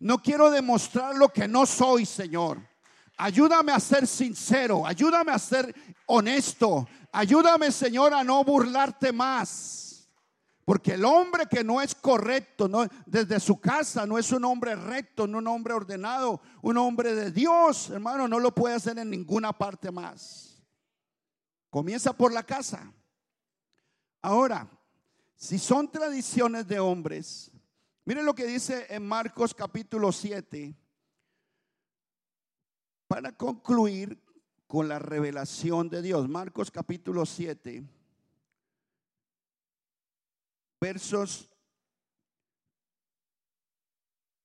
No 0.00 0.18
quiero 0.18 0.50
demostrar 0.50 1.14
lo 1.14 1.28
que 1.28 1.46
no 1.46 1.66
soy, 1.66 2.06
Señor. 2.06 2.58
Ayúdame 3.18 3.70
a 3.70 3.78
ser 3.78 4.06
sincero, 4.06 4.86
ayúdame 4.86 5.30
a 5.30 5.38
ser 5.38 5.74
honesto. 6.06 6.88
Ayúdame, 7.12 7.70
Señor, 7.70 8.14
a 8.14 8.24
no 8.24 8.42
burlarte 8.44 9.12
más. 9.12 10.08
Porque 10.64 10.94
el 10.94 11.04
hombre 11.04 11.46
que 11.50 11.64
no 11.64 11.82
es 11.82 11.94
correcto, 11.94 12.68
no, 12.68 12.86
desde 13.04 13.40
su 13.40 13.60
casa, 13.60 14.06
no 14.06 14.16
es 14.16 14.30
un 14.30 14.44
hombre 14.44 14.76
recto, 14.76 15.26
no 15.26 15.38
un 15.38 15.48
hombre 15.48 15.74
ordenado, 15.74 16.40
un 16.62 16.78
hombre 16.78 17.14
de 17.14 17.30
Dios, 17.30 17.90
hermano, 17.90 18.28
no 18.28 18.38
lo 18.38 18.54
puede 18.54 18.76
hacer 18.76 18.98
en 18.98 19.10
ninguna 19.10 19.52
parte 19.52 19.90
más. 19.90 20.62
Comienza 21.68 22.12
por 22.12 22.32
la 22.32 22.44
casa. 22.44 22.92
Ahora, 24.22 24.68
si 25.40 25.58
son 25.58 25.90
tradiciones 25.90 26.68
de 26.68 26.78
hombres, 26.78 27.50
miren 28.04 28.26
lo 28.26 28.34
que 28.34 28.44
dice 28.44 28.86
en 28.90 29.06
Marcos 29.06 29.54
capítulo 29.54 30.12
7, 30.12 30.76
para 33.08 33.32
concluir 33.32 34.22
con 34.66 34.86
la 34.86 34.98
revelación 34.98 35.88
de 35.88 36.02
Dios. 36.02 36.28
Marcos 36.28 36.70
capítulo 36.70 37.24
7, 37.24 37.82
versos 40.78 41.50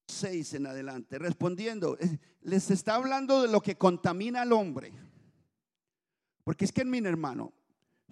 6 0.07 0.53
en 0.53 0.67
adelante, 0.67 1.19
respondiendo, 1.19 1.97
eh, 1.99 2.19
les 2.43 2.71
está 2.71 2.95
hablando 2.95 3.41
de 3.41 3.49
lo 3.49 3.59
que 3.59 3.77
contamina 3.77 4.43
al 4.43 4.53
hombre. 4.53 4.93
Porque 6.45 6.63
es 6.63 6.71
que, 6.71 6.85
mi 6.85 6.99
hermano, 6.99 7.51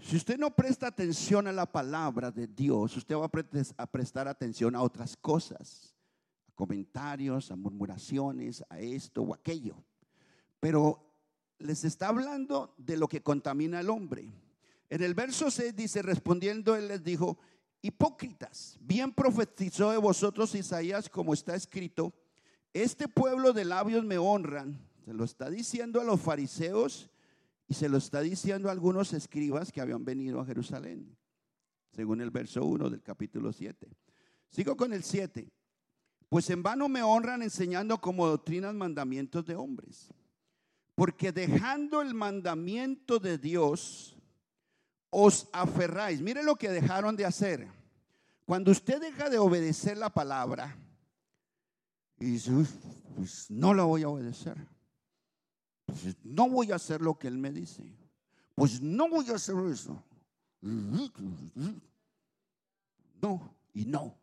Si 0.01 0.17
usted 0.17 0.37
no 0.37 0.55
presta 0.55 0.87
atención 0.87 1.47
a 1.47 1.51
la 1.51 1.71
palabra 1.71 2.31
de 2.31 2.47
Dios, 2.47 2.97
usted 2.97 3.15
va 3.15 3.29
a 3.77 3.87
prestar 3.87 4.27
atención 4.27 4.75
a 4.75 4.81
otras 4.81 5.15
cosas, 5.15 5.95
a 6.47 6.51
comentarios, 6.53 7.51
a 7.51 7.55
murmuraciones, 7.55 8.63
a 8.69 8.79
esto 8.79 9.21
o 9.21 9.33
aquello. 9.33 9.75
Pero 10.59 11.13
les 11.59 11.83
está 11.83 12.09
hablando 12.09 12.73
de 12.77 12.97
lo 12.97 13.07
que 13.07 13.21
contamina 13.21 13.79
al 13.79 13.89
hombre. 13.89 14.33
En 14.89 15.03
el 15.03 15.13
verso 15.13 15.49
6 15.49 15.75
dice, 15.75 16.01
respondiendo 16.01 16.75
él 16.75 16.87
les 16.87 17.03
dijo, 17.03 17.37
hipócritas, 17.81 18.77
bien 18.81 19.11
profetizó 19.13 19.91
de 19.91 19.97
vosotros 19.97 20.55
Isaías 20.55 21.09
como 21.09 21.33
está 21.33 21.55
escrito, 21.55 22.13
este 22.73 23.07
pueblo 23.07 23.53
de 23.53 23.65
labios 23.65 24.03
me 24.03 24.17
honran, 24.17 24.79
se 25.05 25.13
lo 25.13 25.23
está 25.23 25.49
diciendo 25.49 26.01
a 26.01 26.03
los 26.03 26.19
fariseos 26.19 27.09
y 27.67 27.73
se 27.73 27.89
lo 27.89 27.97
está 27.97 28.21
diciendo 28.21 28.69
a 28.69 28.71
algunos 28.71 29.13
escribas 29.13 29.71
que 29.71 29.81
habían 29.81 30.03
venido 30.03 30.39
a 30.39 30.45
Jerusalén, 30.45 31.17
según 31.91 32.21
el 32.21 32.29
verso 32.29 32.65
1 32.65 32.89
del 32.89 33.01
capítulo 33.01 33.51
7. 33.53 33.87
Sigo 34.49 34.75
con 34.75 34.93
el 34.93 35.03
7. 35.03 35.51
Pues 36.29 36.49
en 36.49 36.63
vano 36.63 36.89
me 36.89 37.03
honran 37.03 37.41
enseñando 37.41 37.99
como 37.99 38.27
doctrinas 38.27 38.73
mandamientos 38.73 39.45
de 39.45 39.55
hombres. 39.55 40.09
Porque 40.95 41.31
dejando 41.31 42.01
el 42.01 42.13
mandamiento 42.13 43.19
de 43.19 43.37
Dios, 43.37 44.15
os 45.09 45.47
aferráis. 45.53 46.21
Mire 46.21 46.43
lo 46.43 46.55
que 46.55 46.69
dejaron 46.69 47.15
de 47.15 47.25
hacer. 47.25 47.67
Cuando 48.45 48.71
usted 48.71 48.99
deja 48.99 49.29
de 49.29 49.37
obedecer 49.37 49.97
la 49.97 50.11
palabra 50.11 50.75
y 52.19 52.25
dice, 52.25 52.51
pues 53.15 53.49
no 53.49 53.73
la 53.73 53.83
voy 53.83 54.03
a 54.03 54.09
obedecer. 54.09 54.57
Pues 55.85 56.15
no 56.23 56.49
voy 56.49 56.71
a 56.71 56.75
hacer 56.75 57.01
lo 57.01 57.17
que 57.17 57.27
él 57.27 57.37
me 57.37 57.51
dice. 57.51 57.83
Pues 58.55 58.81
no 58.81 59.09
voy 59.09 59.29
a 59.29 59.35
hacer 59.35 59.55
eso. 59.71 60.01
No, 60.61 61.01
y 63.73 63.85
no. 63.85 64.17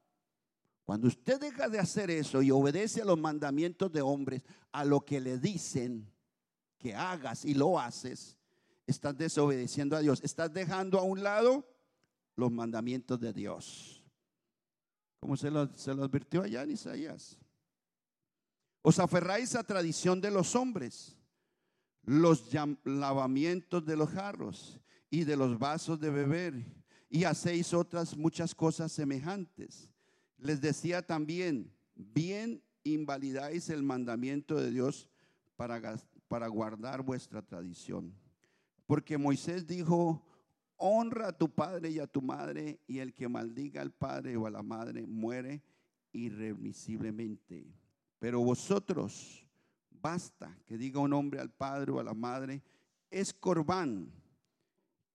Cuando 0.84 1.08
usted 1.08 1.38
deja 1.40 1.68
de 1.68 1.78
hacer 1.78 2.10
eso 2.10 2.42
y 2.42 2.50
obedece 2.50 3.02
a 3.02 3.04
los 3.04 3.18
mandamientos 3.18 3.92
de 3.92 4.02
hombres, 4.02 4.42
a 4.72 4.84
lo 4.84 5.04
que 5.04 5.20
le 5.20 5.38
dicen 5.38 6.10
que 6.78 6.94
hagas 6.94 7.44
y 7.44 7.54
lo 7.54 7.78
haces, 7.78 8.36
estás 8.86 9.16
desobedeciendo 9.16 9.96
a 9.96 10.00
Dios. 10.00 10.20
Estás 10.22 10.52
dejando 10.52 10.98
a 10.98 11.02
un 11.02 11.22
lado 11.22 11.66
los 12.36 12.50
mandamientos 12.50 13.20
de 13.20 13.32
Dios. 13.32 14.02
Como 15.20 15.36
se 15.36 15.50
lo, 15.50 15.76
se 15.76 15.94
lo 15.94 16.04
advirtió 16.04 16.42
allá 16.42 16.62
en 16.62 16.70
Isaías. 16.72 17.38
Os 18.82 18.98
aferráis 18.98 19.54
a 19.54 19.62
tradición 19.62 20.20
de 20.20 20.30
los 20.30 20.56
hombres 20.56 21.19
los 22.02 22.50
lavamientos 22.84 23.84
de 23.84 23.96
los 23.96 24.10
jarros 24.10 24.80
y 25.10 25.24
de 25.24 25.36
los 25.36 25.58
vasos 25.58 26.00
de 26.00 26.10
beber 26.10 26.64
y 27.08 27.24
hacéis 27.24 27.74
otras 27.74 28.16
muchas 28.16 28.54
cosas 28.54 28.92
semejantes. 28.92 29.90
Les 30.38 30.60
decía 30.60 31.02
también, 31.02 31.72
bien 31.94 32.62
invalidáis 32.84 33.68
el 33.68 33.82
mandamiento 33.82 34.56
de 34.56 34.70
Dios 34.70 35.08
para, 35.56 35.98
para 36.28 36.48
guardar 36.48 37.02
vuestra 37.02 37.42
tradición. 37.42 38.14
Porque 38.86 39.18
Moisés 39.18 39.66
dijo, 39.66 40.24
honra 40.76 41.28
a 41.28 41.32
tu 41.36 41.48
padre 41.48 41.90
y 41.90 41.98
a 41.98 42.06
tu 42.06 42.22
madre, 42.22 42.80
y 42.86 42.98
el 43.00 43.12
que 43.12 43.28
maldiga 43.28 43.82
al 43.82 43.92
padre 43.92 44.36
o 44.36 44.46
a 44.46 44.50
la 44.50 44.62
madre 44.62 45.06
muere 45.06 45.62
irremisiblemente. 46.12 47.66
Pero 48.18 48.40
vosotros 48.40 49.46
basta 50.00 50.56
que 50.66 50.78
diga 50.78 51.00
un 51.00 51.12
hombre 51.12 51.40
al 51.40 51.50
padre 51.50 51.92
o 51.92 52.00
a 52.00 52.04
la 52.04 52.14
madre, 52.14 52.62
es 53.10 53.32
corbán, 53.32 54.12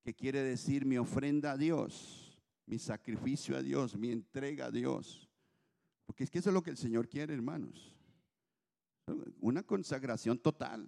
que 0.03 0.13
quiere 0.13 0.43
decir 0.43 0.85
mi 0.85 0.97
ofrenda 0.97 1.53
a 1.53 1.57
Dios, 1.57 2.39
mi 2.65 2.77
sacrificio 2.77 3.57
a 3.57 3.61
Dios, 3.61 3.95
mi 3.95 4.11
entrega 4.11 4.67
a 4.67 4.71
Dios. 4.71 5.29
Porque 6.05 6.23
es 6.23 6.29
que 6.29 6.39
eso 6.39 6.49
es 6.49 6.53
lo 6.53 6.61
que 6.61 6.69
el 6.69 6.77
Señor 6.77 7.09
quiere, 7.09 7.33
hermanos. 7.33 7.95
Una 9.39 9.63
consagración 9.63 10.37
total. 10.37 10.87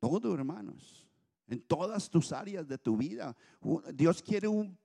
Todo, 0.00 0.34
hermanos. 0.34 1.06
En 1.46 1.60
todas 1.60 2.10
tus 2.10 2.32
áreas 2.32 2.66
de 2.66 2.78
tu 2.78 2.96
vida. 2.96 3.36
Dios 3.94 4.22
quiere 4.22 4.48
un 4.48 4.76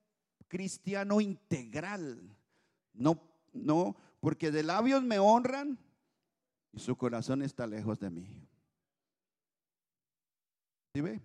cristiano 0.47 1.21
integral. 1.21 2.37
No, 2.93 3.21
no, 3.53 3.95
porque 4.19 4.51
de 4.51 4.63
labios 4.63 5.03
me 5.03 5.19
honran, 5.19 5.79
su 6.75 6.95
corazón 6.95 7.41
está 7.41 7.67
lejos 7.67 7.99
de 7.99 8.09
mí. 8.09 8.27
¿Sí 10.93 11.01
ve? 11.01 11.21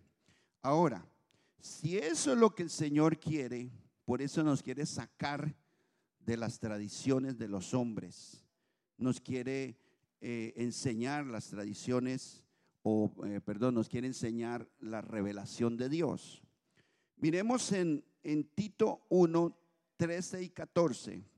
Ahora, 0.63 1.05
si 1.59 1.99
eso 1.99 2.33
es 2.33 2.39
lo 2.39 2.55
que 2.55 2.63
el 2.63 2.71
Señor 2.71 3.19
quiere, 3.19 3.71
por 4.05 4.23
eso 4.23 4.43
nos 4.43 4.63
quiere 4.63 4.87
sacar 4.87 5.55
de 6.19 6.37
las 6.37 6.59
tradiciones 6.59 7.39
de 7.39 7.49
los 7.49 7.75
hombres, 7.75 8.45
nos 8.97 9.21
quiere 9.21 9.79
eh, 10.21 10.53
enseñar 10.57 11.27
las 11.27 11.49
tradiciones, 11.49 12.45
o 12.83 13.13
eh, 13.25 13.41
perdón, 13.41 13.75
nos 13.75 13.89
quiere 13.89 14.07
enseñar 14.07 14.69
la 14.81 15.01
revelación 15.01 15.77
de 15.77 15.89
Dios. 15.89 16.43
Miremos 17.17 17.73
en, 17.73 18.05
en 18.23 18.45
Tito 18.45 19.07
1, 19.09 19.57
13 19.97 20.43
y 20.43 20.51
14 20.51 21.30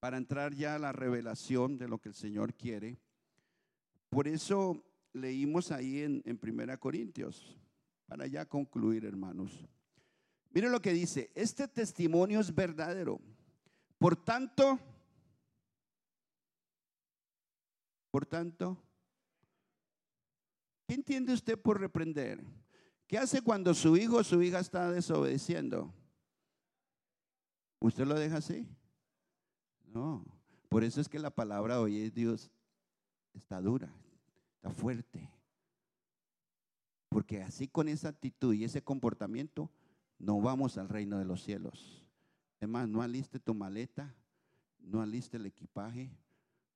para 0.00 0.16
entrar 0.16 0.54
ya 0.54 0.74
a 0.74 0.78
la 0.78 0.92
revelación 0.92 1.78
de 1.78 1.88
lo 1.88 1.98
que 1.98 2.10
el 2.10 2.14
Señor 2.14 2.54
quiere. 2.54 2.98
Por 4.10 4.28
eso 4.28 4.84
leímos 5.12 5.72
ahí 5.72 6.02
en, 6.02 6.38
Primera 6.38 6.76
Corintios, 6.76 7.58
para 8.06 8.26
ya 8.26 8.44
concluir, 8.46 9.04
hermanos. 9.04 9.66
Miren 10.50 10.72
lo 10.72 10.80
que 10.80 10.92
dice, 10.92 11.30
este 11.34 11.68
testimonio 11.68 12.40
es 12.40 12.54
verdadero. 12.54 13.20
Por 13.98 14.16
tanto, 14.16 14.78
por 18.10 18.26
tanto, 18.26 18.82
¿qué 20.86 20.94
entiende 20.94 21.32
usted 21.32 21.58
por 21.58 21.80
reprender? 21.80 22.42
¿Qué 23.06 23.18
hace 23.18 23.40
cuando 23.40 23.72
su 23.74 23.96
hijo 23.96 24.16
o 24.16 24.24
su 24.24 24.42
hija 24.42 24.58
está 24.58 24.90
desobedeciendo? 24.90 25.92
¿Usted 27.80 28.06
lo 28.06 28.14
deja 28.14 28.38
así? 28.38 28.66
No, 29.96 30.22
por 30.68 30.84
eso 30.84 31.00
es 31.00 31.08
que 31.08 31.18
la 31.18 31.30
palabra 31.30 31.80
hoy 31.80 32.02
es 32.02 32.12
Dios 32.12 32.50
está 33.32 33.62
dura, 33.62 33.90
está 34.56 34.68
fuerte. 34.68 35.30
Porque 37.08 37.42
así 37.42 37.66
con 37.66 37.88
esa 37.88 38.10
actitud 38.10 38.52
y 38.52 38.64
ese 38.64 38.82
comportamiento 38.82 39.70
no 40.18 40.38
vamos 40.42 40.76
al 40.76 40.90
reino 40.90 41.18
de 41.18 41.24
los 41.24 41.42
cielos. 41.42 42.06
Es 42.60 42.68
más, 42.68 42.86
no 42.86 43.00
aliste 43.00 43.40
tu 43.40 43.54
maleta, 43.54 44.14
no 44.80 45.00
aliste 45.00 45.38
el 45.38 45.46
equipaje, 45.46 46.10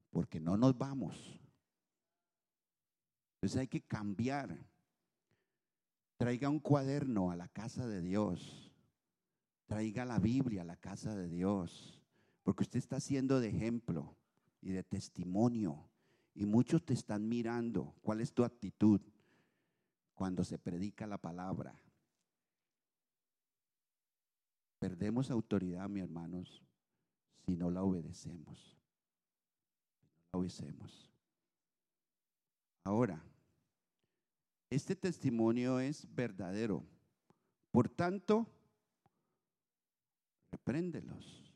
porque 0.08 0.40
no 0.40 0.56
nos 0.56 0.78
vamos. 0.78 1.38
Entonces 3.34 3.60
hay 3.60 3.68
que 3.68 3.82
cambiar. 3.82 4.56
Traiga 6.16 6.48
un 6.48 6.58
cuaderno 6.58 7.30
a 7.30 7.36
la 7.36 7.48
casa 7.48 7.86
de 7.86 8.00
Dios. 8.00 8.72
Traiga 9.66 10.06
la 10.06 10.18
Biblia 10.18 10.62
a 10.62 10.64
la 10.64 10.76
casa 10.76 11.14
de 11.14 11.28
Dios. 11.28 11.99
Porque 12.42 12.62
usted 12.62 12.78
está 12.78 13.00
siendo 13.00 13.40
de 13.40 13.48
ejemplo 13.48 14.16
y 14.60 14.70
de 14.70 14.82
testimonio. 14.82 15.88
Y 16.34 16.46
muchos 16.46 16.84
te 16.84 16.94
están 16.94 17.28
mirando. 17.28 17.94
¿Cuál 18.02 18.20
es 18.20 18.32
tu 18.32 18.44
actitud 18.44 19.00
cuando 20.14 20.44
se 20.44 20.58
predica 20.58 21.06
la 21.06 21.18
palabra? 21.18 21.74
Perdemos 24.78 25.30
autoridad, 25.30 25.88
mis 25.88 26.02
hermanos, 26.02 26.62
si 27.44 27.56
no 27.56 27.70
la 27.70 27.82
obedecemos. 27.82 28.76
No 30.08 30.20
la 30.32 30.38
obedecemos. 30.38 31.10
Ahora, 32.84 33.22
este 34.70 34.96
testimonio 34.96 35.80
es 35.80 36.06
verdadero. 36.14 36.82
Por 37.70 37.88
tanto, 37.88 38.46
repréndelos. 40.50 41.49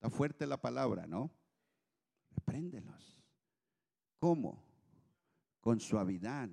Está 0.00 0.08
fuerte 0.08 0.46
la 0.46 0.58
palabra, 0.58 1.06
¿no? 1.06 1.30
Repréndelos. 2.30 3.22
¿Cómo? 4.18 4.64
Con 5.60 5.78
suavidad. 5.78 6.48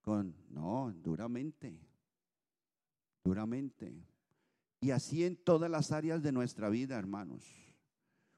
Con, 0.00 0.34
no, 0.48 0.92
duramente. 0.96 1.78
Duramente. 3.22 4.04
Y 4.80 4.90
así 4.90 5.24
en 5.24 5.36
todas 5.36 5.70
las 5.70 5.92
áreas 5.92 6.24
de 6.24 6.32
nuestra 6.32 6.68
vida, 6.70 6.98
hermanos. 6.98 7.44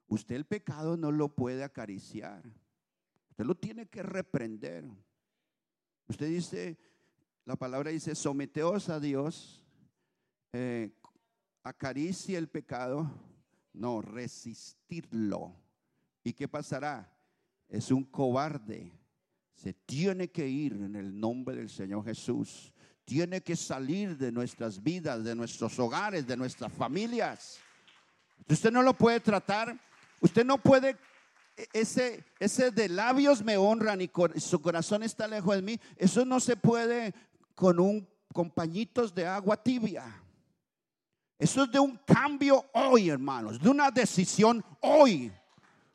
Usted 0.08 0.36
el 0.36 0.44
pecado 0.44 0.98
no 0.98 1.10
lo 1.10 1.34
puede 1.34 1.64
acariciar. 1.64 2.44
Usted 3.30 3.46
lo 3.46 3.56
tiene 3.56 3.86
que 3.86 4.02
reprender. 4.02 4.84
Usted 6.06 6.28
dice, 6.28 6.78
la 7.46 7.56
palabra 7.56 7.90
dice, 7.90 8.14
someteos 8.14 8.90
a 8.90 9.00
Dios, 9.00 9.64
eh, 10.52 10.94
acaricie 11.62 12.36
el 12.36 12.50
pecado 12.50 13.31
no, 13.72 14.02
resistirlo. 14.02 15.54
¿Y 16.24 16.32
qué 16.32 16.48
pasará? 16.48 17.10
Es 17.68 17.90
un 17.90 18.04
cobarde. 18.04 18.92
Se 19.54 19.72
tiene 19.72 20.30
que 20.30 20.48
ir 20.48 20.72
en 20.72 20.96
el 20.96 21.18
nombre 21.18 21.56
del 21.56 21.70
Señor 21.70 22.04
Jesús. 22.04 22.72
tiene 23.04 23.42
que 23.42 23.56
salir 23.56 24.16
de 24.16 24.30
nuestras 24.30 24.80
vidas, 24.80 25.24
de 25.24 25.34
nuestros 25.34 25.76
hogares, 25.78 26.26
de 26.26 26.36
nuestras 26.36 26.72
familias. 26.72 27.58
Usted 28.48 28.70
no 28.70 28.80
lo 28.80 28.94
puede 28.94 29.18
tratar, 29.18 29.76
usted 30.20 30.46
no 30.46 30.56
puede, 30.56 30.96
e, 31.56 31.66
ese, 31.72 32.24
ese 32.38 32.70
de 32.70 32.88
labios 32.88 33.42
me 33.42 33.56
honran 33.56 34.00
y 34.00 34.10
su 34.36 34.62
corazón 34.62 35.02
está 35.02 35.26
lejos 35.26 35.56
de 35.56 35.62
mí, 35.62 35.80
eso 35.96 36.24
no 36.24 36.38
se 36.38 36.56
puede 36.56 37.12
con 37.54 37.80
un 37.80 38.08
con 38.32 38.50
pañitos 38.50 39.14
de 39.14 39.26
agua 39.26 39.62
tibia. 39.62 40.04
Eso 41.42 41.64
es 41.64 41.72
de 41.72 41.80
un 41.80 41.96
cambio 42.06 42.64
hoy, 42.72 43.08
hermanos, 43.08 43.60
de 43.60 43.68
una 43.68 43.90
decisión 43.90 44.64
hoy. 44.78 45.32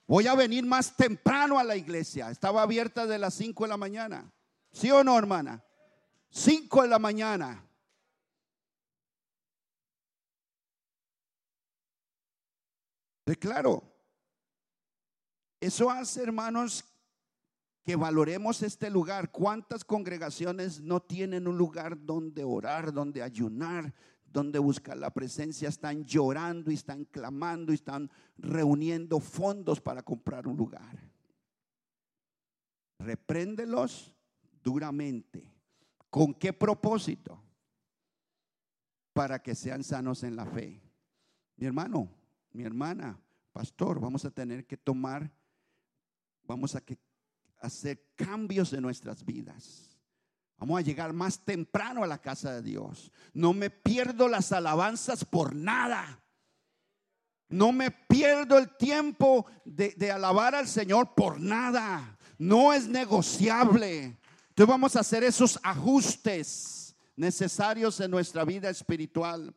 Voy 0.05 0.27
a 0.27 0.35
venir 0.35 0.65
más 0.65 0.93
temprano 0.93 1.57
a 1.57 1.63
la 1.63 1.77
iglesia. 1.77 2.29
Estaba 2.29 2.63
abierta 2.63 3.07
de 3.07 3.17
las 3.17 3.33
5 3.35 3.63
de 3.63 3.69
la 3.69 3.77
mañana. 3.77 4.29
¿Sí 4.73 4.91
o 4.91 5.05
no, 5.05 5.17
hermana? 5.17 5.63
5 6.31 6.81
de 6.81 6.87
la 6.89 6.99
mañana. 6.99 7.63
claro, 13.39 13.83
eso 15.61 15.89
hace, 15.89 16.23
hermanos, 16.23 16.83
que 17.85 17.95
valoremos 17.95 18.63
este 18.63 18.89
lugar. 18.89 19.31
¿Cuántas 19.31 19.85
congregaciones 19.85 20.81
no 20.81 21.01
tienen 21.01 21.47
un 21.47 21.57
lugar 21.57 21.97
donde 21.97 22.43
orar, 22.43 22.91
donde 22.91 23.23
ayunar, 23.23 23.93
donde 24.31 24.59
buscar 24.59 24.97
la 24.97 25.11
presencia? 25.11 25.69
Están 25.69 26.05
llorando 26.05 26.71
y 26.71 26.75
están 26.75 27.05
clamando 27.05 27.71
y 27.71 27.75
están 27.75 28.09
reuniendo 28.37 29.19
fondos 29.19 29.81
para 29.81 30.03
comprar 30.03 30.47
un 30.47 30.57
lugar. 30.57 30.97
Repréndelos 32.99 34.13
duramente. 34.63 35.53
¿Con 36.09 36.33
qué 36.33 36.53
propósito? 36.53 37.41
Para 39.13 39.41
que 39.41 39.55
sean 39.55 39.83
sanos 39.83 40.23
en 40.23 40.35
la 40.35 40.45
fe. 40.45 40.81
Mi 41.55 41.65
hermano, 41.65 42.09
mi 42.51 42.63
hermana, 42.63 43.19
pastor, 43.51 43.99
vamos 43.99 44.25
a 44.25 44.31
tener 44.31 44.65
que 44.65 44.77
tomar, 44.77 45.31
vamos 46.43 46.75
a 46.75 46.81
que 46.81 46.97
hacer 47.59 48.11
cambios 48.15 48.73
en 48.73 48.81
nuestras 48.81 49.25
vidas. 49.25 49.86
Vamos 50.57 50.79
a 50.79 50.83
llegar 50.83 51.13
más 51.13 51.39
temprano 51.39 52.03
a 52.03 52.07
la 52.07 52.17
casa 52.17 52.53
de 52.53 52.61
Dios. 52.63 53.11
No 53.33 53.53
me 53.53 53.69
pierdo 53.69 54.27
las 54.27 54.51
alabanzas 54.51 55.23
por 55.23 55.55
nada. 55.55 56.23
No 57.49 57.71
me 57.71 57.91
pierdo 57.91 58.57
el 58.57 58.75
tiempo 58.75 59.45
de, 59.63 60.11
alabar 60.11 60.55
al 60.55 60.67
Señor 60.67 61.13
por 61.15 61.39
nada. 61.39 62.17
No 62.39 62.73
es 62.73 62.87
negociable. 62.87 64.17
Entonces 64.49 64.67
vamos 64.67 64.95
a 64.95 65.01
hacer 65.01 65.23
esos 65.23 65.59
ajustes 65.61 66.95
necesarios 67.15 67.99
en 67.99 68.09
nuestra 68.09 68.43
vida 68.43 68.69
espiritual. 68.69 69.55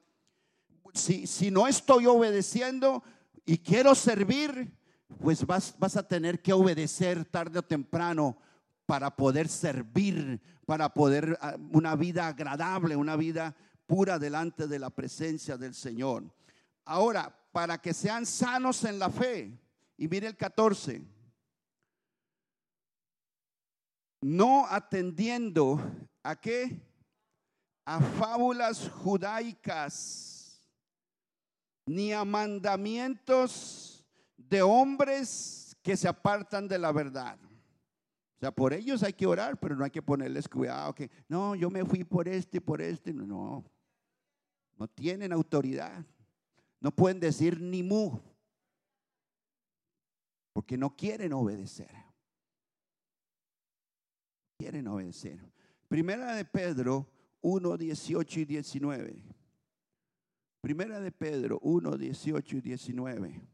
Si, 0.92 1.26
si 1.26 1.50
no 1.50 1.66
estoy 1.66 2.06
obedeciendo 2.06 3.02
y 3.46 3.58
quiero 3.58 3.94
servir, 3.94 4.76
pues 5.18 5.46
vas, 5.46 5.74
vas 5.78 5.96
a 5.96 6.06
tener 6.06 6.42
que 6.42 6.52
obedecer 6.52 7.24
tarde 7.24 7.58
o 7.58 7.62
temprano 7.62 8.36
para 8.90 9.14
poder 9.14 9.46
servir, 9.46 10.40
para 10.66 10.92
poder 10.92 11.38
ah, 11.40 11.56
una 11.70 11.94
vida 11.94 12.26
agradable, 12.26 12.96
una 12.96 13.14
vida 13.14 13.54
pura 13.86 14.18
delante 14.18 14.66
de 14.66 14.80
la 14.80 14.90
presencia 14.90 15.56
del 15.56 15.74
Señor. 15.74 16.24
Ahora, 16.84 17.32
para 17.52 17.80
que 17.80 17.94
sean 17.94 18.26
sanos 18.26 18.82
en 18.82 18.98
la 18.98 19.08
fe, 19.08 19.56
y 19.96 20.08
mire 20.08 20.26
el 20.26 20.36
14, 20.36 21.04
no 24.22 24.66
atendiendo 24.68 25.80
a 26.24 26.34
qué? 26.34 26.82
A 27.84 28.00
fábulas 28.00 28.90
judaicas, 28.90 30.68
ni 31.86 32.12
a 32.12 32.24
mandamientos 32.24 34.04
de 34.36 34.62
hombres 34.62 35.76
que 35.80 35.96
se 35.96 36.08
apartan 36.08 36.66
de 36.66 36.78
la 36.80 36.90
verdad. 36.90 37.38
O 38.40 38.42
sea, 38.42 38.50
por 38.50 38.72
ellos 38.72 39.02
hay 39.02 39.12
que 39.12 39.26
orar, 39.26 39.60
pero 39.60 39.76
no 39.76 39.84
hay 39.84 39.90
que 39.90 40.00
ponerles 40.00 40.48
cuidado. 40.48 40.94
Que 40.94 41.10
no, 41.28 41.54
yo 41.54 41.68
me 41.68 41.84
fui 41.84 42.04
por 42.04 42.26
este 42.26 42.56
y 42.56 42.60
por 42.60 42.80
este. 42.80 43.12
No, 43.12 43.62
no 44.78 44.88
tienen 44.88 45.32
autoridad. 45.34 46.06
No 46.80 46.90
pueden 46.90 47.20
decir 47.20 47.60
ni 47.60 47.82
mu, 47.82 48.18
porque 50.54 50.78
no 50.78 50.96
quieren 50.96 51.34
obedecer. 51.34 51.90
Quieren 54.58 54.88
obedecer. 54.88 55.38
Primera 55.86 56.34
de 56.34 56.46
Pedro 56.46 57.06
1, 57.42 57.76
18 57.76 58.40
y 58.40 58.44
19. 58.46 59.22
Primera 60.62 60.98
de 60.98 61.12
Pedro 61.12 61.58
1, 61.62 61.98
18 61.98 62.56
y 62.56 62.60
19 62.62 63.50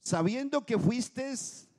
sabiendo 0.00 0.64
que 0.64 0.78
fuisteis 0.78 1.69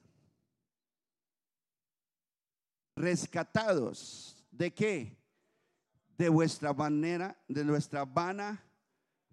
rescatados 3.01 4.45
de 4.51 4.73
qué? 4.73 5.17
De 6.17 6.29
vuestra 6.29 6.73
manera, 6.73 7.37
de 7.47 7.65
nuestra 7.65 8.05
vana 8.05 8.63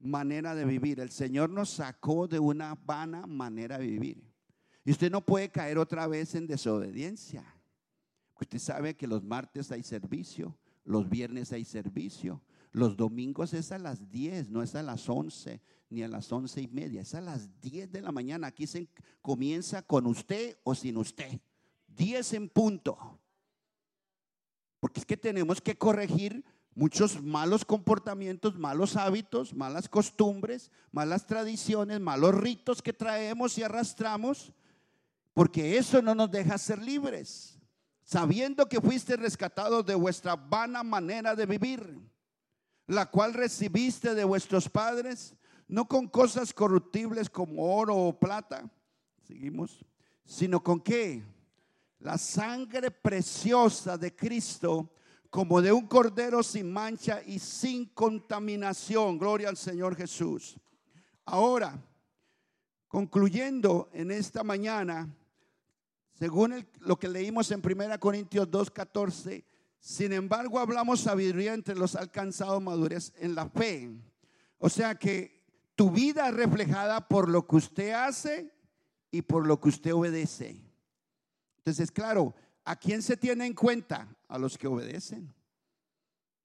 manera 0.00 0.54
de 0.54 0.64
vivir. 0.64 1.00
El 1.00 1.10
Señor 1.10 1.50
nos 1.50 1.70
sacó 1.70 2.26
de 2.26 2.38
una 2.38 2.74
vana 2.74 3.26
manera 3.26 3.78
de 3.78 3.86
vivir. 3.86 4.24
Y 4.84 4.90
usted 4.90 5.10
no 5.10 5.20
puede 5.20 5.50
caer 5.50 5.78
otra 5.78 6.06
vez 6.06 6.34
en 6.34 6.46
desobediencia. 6.46 7.44
Usted 8.40 8.58
sabe 8.58 8.96
que 8.96 9.06
los 9.06 9.22
martes 9.22 9.70
hay 9.70 9.82
servicio, 9.82 10.56
los 10.84 11.08
viernes 11.08 11.52
hay 11.52 11.64
servicio, 11.64 12.42
los 12.72 12.96
domingos 12.96 13.52
es 13.52 13.72
a 13.72 13.78
las 13.78 14.08
10, 14.10 14.50
no 14.50 14.62
es 14.62 14.74
a 14.74 14.82
las 14.82 15.08
11 15.08 15.60
ni 15.90 16.02
a 16.02 16.08
las 16.08 16.30
once 16.32 16.60
y 16.60 16.68
media, 16.68 17.00
es 17.00 17.14
a 17.14 17.20
las 17.20 17.60
10 17.60 17.90
de 17.90 18.02
la 18.02 18.12
mañana. 18.12 18.48
Aquí 18.48 18.66
se 18.66 18.88
comienza 19.22 19.82
con 19.82 20.06
usted 20.06 20.56
o 20.62 20.74
sin 20.74 20.96
usted. 20.96 21.40
10 21.88 22.32
en 22.34 22.48
punto. 22.48 23.20
Porque 24.80 25.00
es 25.00 25.06
que 25.06 25.16
tenemos 25.16 25.60
que 25.60 25.76
corregir 25.76 26.44
muchos 26.74 27.22
malos 27.22 27.64
comportamientos, 27.64 28.56
malos 28.58 28.96
hábitos, 28.96 29.54
malas 29.54 29.88
costumbres, 29.88 30.70
malas 30.92 31.26
tradiciones, 31.26 32.00
malos 32.00 32.34
ritos 32.34 32.82
que 32.82 32.92
traemos 32.92 33.58
y 33.58 33.62
arrastramos, 33.62 34.52
porque 35.34 35.76
eso 35.76 36.00
no 36.02 36.14
nos 36.14 36.30
deja 36.30 36.56
ser 36.58 36.80
libres, 36.80 37.58
sabiendo 38.04 38.68
que 38.68 38.80
fuiste 38.80 39.16
rescatados 39.16 39.84
de 39.86 39.94
vuestra 39.94 40.36
vana 40.36 40.82
manera 40.82 41.34
de 41.34 41.46
vivir 41.46 41.98
la 42.88 43.06
cual 43.06 43.34
recibiste 43.34 44.14
de 44.14 44.24
vuestros 44.24 44.68
padres, 44.68 45.36
no 45.68 45.86
con 45.86 46.08
cosas 46.08 46.52
corruptibles 46.52 47.28
como 47.28 47.76
oro 47.76 47.94
o 47.94 48.18
plata, 48.18 48.68
seguimos, 49.22 49.84
sino 50.24 50.62
con 50.62 50.80
qué? 50.80 51.22
La 52.00 52.16
sangre 52.16 52.90
preciosa 52.90 53.98
de 53.98 54.14
Cristo, 54.14 54.92
como 55.30 55.60
de 55.60 55.72
un 55.72 55.86
cordero 55.86 56.42
sin 56.42 56.72
mancha 56.72 57.20
y 57.24 57.38
sin 57.38 57.86
contaminación. 57.86 59.18
Gloria 59.18 59.48
al 59.48 59.56
Señor 59.56 59.96
Jesús. 59.96 60.56
Ahora, 61.24 61.78
concluyendo 62.86 63.90
en 63.92 64.10
esta 64.10 64.42
mañana, 64.42 65.08
según 66.14 66.66
lo 66.80 66.98
que 66.98 67.08
leímos 67.08 67.50
en 67.50 67.60
1 67.64 68.00
Corintios 68.00 68.48
2.14, 68.48 69.44
sin 69.78 70.12
embargo, 70.12 70.58
hablamos 70.58 71.00
sabiduría 71.00 71.54
entre 71.54 71.74
los 71.74 71.94
alcanzados 71.94 72.62
madurez 72.62 73.12
en 73.16 73.34
la 73.34 73.48
fe. 73.48 73.90
O 74.58 74.68
sea 74.68 74.96
que 74.96 75.44
tu 75.76 75.90
vida 75.90 76.28
es 76.28 76.34
reflejada 76.34 77.06
por 77.06 77.28
lo 77.28 77.46
que 77.46 77.56
usted 77.56 77.92
hace 77.92 78.52
y 79.10 79.22
por 79.22 79.46
lo 79.46 79.60
que 79.60 79.68
usted 79.68 79.94
obedece. 79.94 80.67
Entonces, 81.68 81.92
claro, 81.92 82.34
¿a 82.64 82.76
quién 82.76 83.02
se 83.02 83.14
tiene 83.14 83.44
en 83.44 83.52
cuenta? 83.52 84.08
A 84.26 84.38
los 84.38 84.56
que 84.56 84.66
obedecen. 84.66 85.34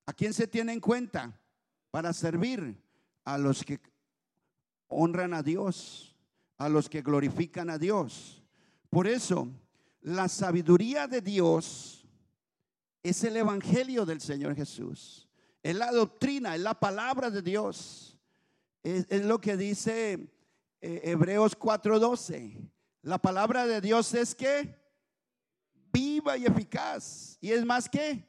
¿A 0.05 0.11
quién 0.11 0.33
se 0.33 0.47
tiene 0.47 0.73
en 0.73 0.81
cuenta 0.81 1.39
para 1.91 2.11
servir? 2.11 2.75
A 3.23 3.37
los 3.37 3.63
que 3.63 3.79
honran 4.89 5.33
a 5.33 5.41
Dios, 5.41 6.13
a 6.57 6.67
los 6.67 6.89
que 6.89 7.01
glorifican 7.01 7.69
a 7.69 7.77
Dios. 7.77 8.43
Por 8.89 9.07
eso, 9.07 9.47
la 10.01 10.27
sabiduría 10.27 11.07
de 11.07 11.21
Dios 11.21 12.05
es 13.01 13.23
el 13.23 13.37
Evangelio 13.37 14.05
del 14.05 14.19
Señor 14.19 14.55
Jesús. 14.57 15.29
Es 15.61 15.73
la 15.73 15.89
doctrina, 15.89 16.53
es 16.53 16.61
la 16.61 16.77
palabra 16.77 17.29
de 17.29 17.41
Dios. 17.41 18.19
Es, 18.83 19.23
lo 19.23 19.39
que 19.39 19.55
dice 19.55 20.27
eh, 20.81 21.01
Hebreos 21.05 21.57
4:12. 21.57 22.69
La 23.03 23.19
palabra 23.19 23.65
de 23.65 23.79
Dios 23.79 24.13
es 24.15 24.35
que 24.35 24.82
viva 25.93 26.35
y 26.35 26.45
eficaz. 26.45 27.37
Y 27.39 27.51
es 27.51 27.63
más 27.63 27.87
que 27.87 28.27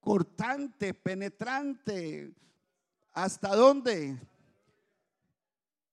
cortante, 0.00 0.94
penetrante. 0.94 2.32
¿Hasta 3.12 3.56
dónde? 3.56 4.18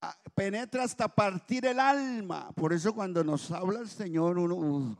Ah, 0.01 0.15
penetra 0.35 0.83
hasta 0.83 1.07
partir 1.07 1.65
el 1.65 1.79
alma. 1.79 2.51
Por 2.51 2.73
eso 2.73 2.93
cuando 2.93 3.23
nos 3.23 3.49
habla 3.49 3.79
el 3.79 3.89
Señor, 3.89 4.37
uno, 4.37 4.95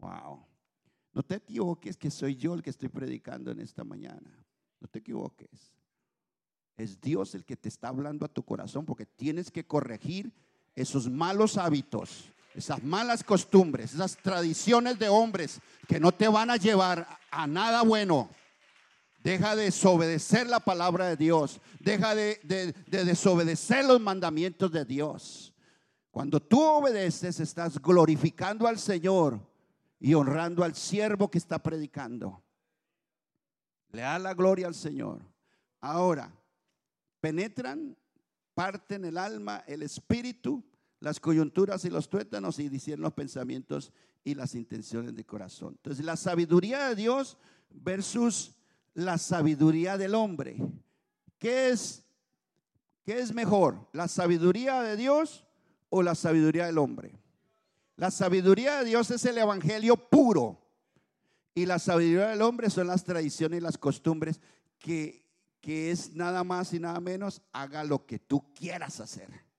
wow. 0.00 0.44
No 1.12 1.22
te 1.22 1.36
equivoques 1.36 1.96
que 1.96 2.10
soy 2.10 2.36
yo 2.36 2.54
el 2.54 2.62
que 2.62 2.70
estoy 2.70 2.88
predicando 2.88 3.50
en 3.50 3.60
esta 3.60 3.84
mañana. 3.84 4.44
No 4.80 4.88
te 4.88 4.98
equivoques. 4.98 5.72
Es 6.76 7.00
Dios 7.00 7.34
el 7.34 7.44
que 7.44 7.56
te 7.56 7.68
está 7.68 7.88
hablando 7.88 8.24
a 8.24 8.28
tu 8.28 8.42
corazón 8.42 8.86
porque 8.86 9.06
tienes 9.06 9.50
que 9.50 9.66
corregir 9.66 10.32
esos 10.74 11.10
malos 11.10 11.58
hábitos, 11.58 12.32
esas 12.60 12.82
malas 12.82 13.24
costumbres, 13.24 13.94
esas 13.94 14.16
tradiciones 14.18 14.98
de 14.98 15.08
hombres 15.08 15.60
que 15.88 15.98
no 15.98 16.12
te 16.12 16.28
van 16.28 16.50
a 16.50 16.56
llevar 16.56 17.18
a 17.30 17.46
nada 17.46 17.82
bueno. 17.82 18.28
Deja 19.22 19.56
de 19.56 19.64
desobedecer 19.64 20.46
la 20.46 20.60
palabra 20.60 21.08
de 21.08 21.16
Dios. 21.16 21.60
Deja 21.80 22.14
de, 22.14 22.38
de, 22.42 23.04
desobedecer 23.04 23.84
los 23.86 24.00
mandamientos 24.00 24.70
de 24.70 24.84
Dios. 24.84 25.54
Cuando 26.10 26.40
tú 26.40 26.62
obedeces, 26.62 27.40
estás 27.40 27.80
glorificando 27.80 28.66
al 28.66 28.78
Señor 28.78 29.40
y 29.98 30.14
honrando 30.14 30.62
al 30.62 30.74
siervo 30.74 31.30
que 31.30 31.38
está 31.38 31.58
predicando. 31.58 32.42
Le 33.92 34.02
da 34.02 34.18
la 34.18 34.34
gloria 34.34 34.66
al 34.66 34.74
Señor. 34.74 35.20
Ahora, 35.80 36.30
penetran, 37.20 37.96
parten 38.54 39.04
el 39.06 39.16
alma, 39.16 39.64
el 39.66 39.82
espíritu, 39.82 40.62
las 41.00 41.18
coyunturas 41.18 41.84
y 41.84 41.90
los 41.90 42.08
tuétanos 42.08 42.58
y 42.58 42.68
dicen 42.68 43.00
los 43.00 43.14
pensamientos 43.14 43.92
y 44.22 44.34
las 44.34 44.54
intenciones 44.54 45.16
de 45.16 45.24
corazón. 45.24 45.74
Entonces, 45.76 46.04
la 46.04 46.16
sabiduría 46.16 46.88
de 46.88 46.94
Dios 46.94 47.38
versus 47.70 48.54
la 48.94 49.18
sabiduría 49.18 49.96
del 49.96 50.14
hombre. 50.14 50.56
¿Qué 51.38 51.70
es, 51.70 52.04
qué 53.04 53.18
es 53.20 53.32
mejor? 53.32 53.88
¿La 53.92 54.08
sabiduría 54.08 54.82
de 54.82 54.96
Dios 54.96 55.46
o 55.88 56.02
la 56.02 56.14
sabiduría 56.14 56.66
del 56.66 56.78
hombre? 56.78 57.18
La 57.96 58.10
sabiduría 58.10 58.80
de 58.80 58.84
Dios 58.84 59.10
es 59.10 59.24
el 59.24 59.38
evangelio 59.38 59.96
puro. 59.96 60.60
Y 61.54 61.66
la 61.66 61.78
sabiduría 61.78 62.28
del 62.28 62.42
hombre 62.42 62.70
son 62.70 62.86
las 62.86 63.04
tradiciones 63.04 63.58
y 63.58 63.62
las 63.62 63.78
costumbres 63.78 64.40
que, 64.78 65.26
que 65.60 65.90
es 65.90 66.14
nada 66.14 66.44
más 66.44 66.72
y 66.74 66.78
nada 66.80 67.00
menos, 67.00 67.42
haga 67.52 67.84
lo 67.84 68.06
que 68.06 68.18
tú 68.18 68.52
quieras 68.54 69.00
hacer. 69.00 69.49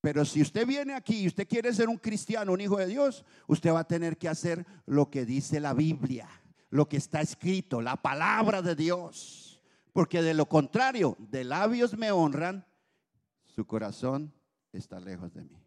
Pero 0.00 0.24
si 0.24 0.42
usted 0.42 0.66
viene 0.66 0.94
aquí 0.94 1.22
y 1.22 1.26
usted 1.26 1.48
quiere 1.48 1.72
ser 1.72 1.88
un 1.88 1.98
cristiano, 1.98 2.52
un 2.52 2.60
hijo 2.60 2.76
de 2.76 2.86
Dios, 2.86 3.24
usted 3.46 3.72
va 3.72 3.80
a 3.80 3.88
tener 3.88 4.16
que 4.16 4.28
hacer 4.28 4.64
lo 4.86 5.10
que 5.10 5.24
dice 5.24 5.60
la 5.60 5.74
Biblia 5.74 6.28
lo 6.70 6.88
que 6.88 6.96
está 6.96 7.20
escrito, 7.20 7.80
la 7.80 7.96
palabra 7.96 8.62
de 8.62 8.74
Dios. 8.74 9.60
Porque 9.92 10.22
de 10.22 10.34
lo 10.34 10.46
contrario, 10.46 11.16
de 11.18 11.44
labios 11.44 11.96
me 11.96 12.10
honran, 12.12 12.64
su 13.44 13.66
corazón 13.66 14.32
está 14.72 15.00
lejos 15.00 15.32
de 15.34 15.44
mí. 15.44 15.58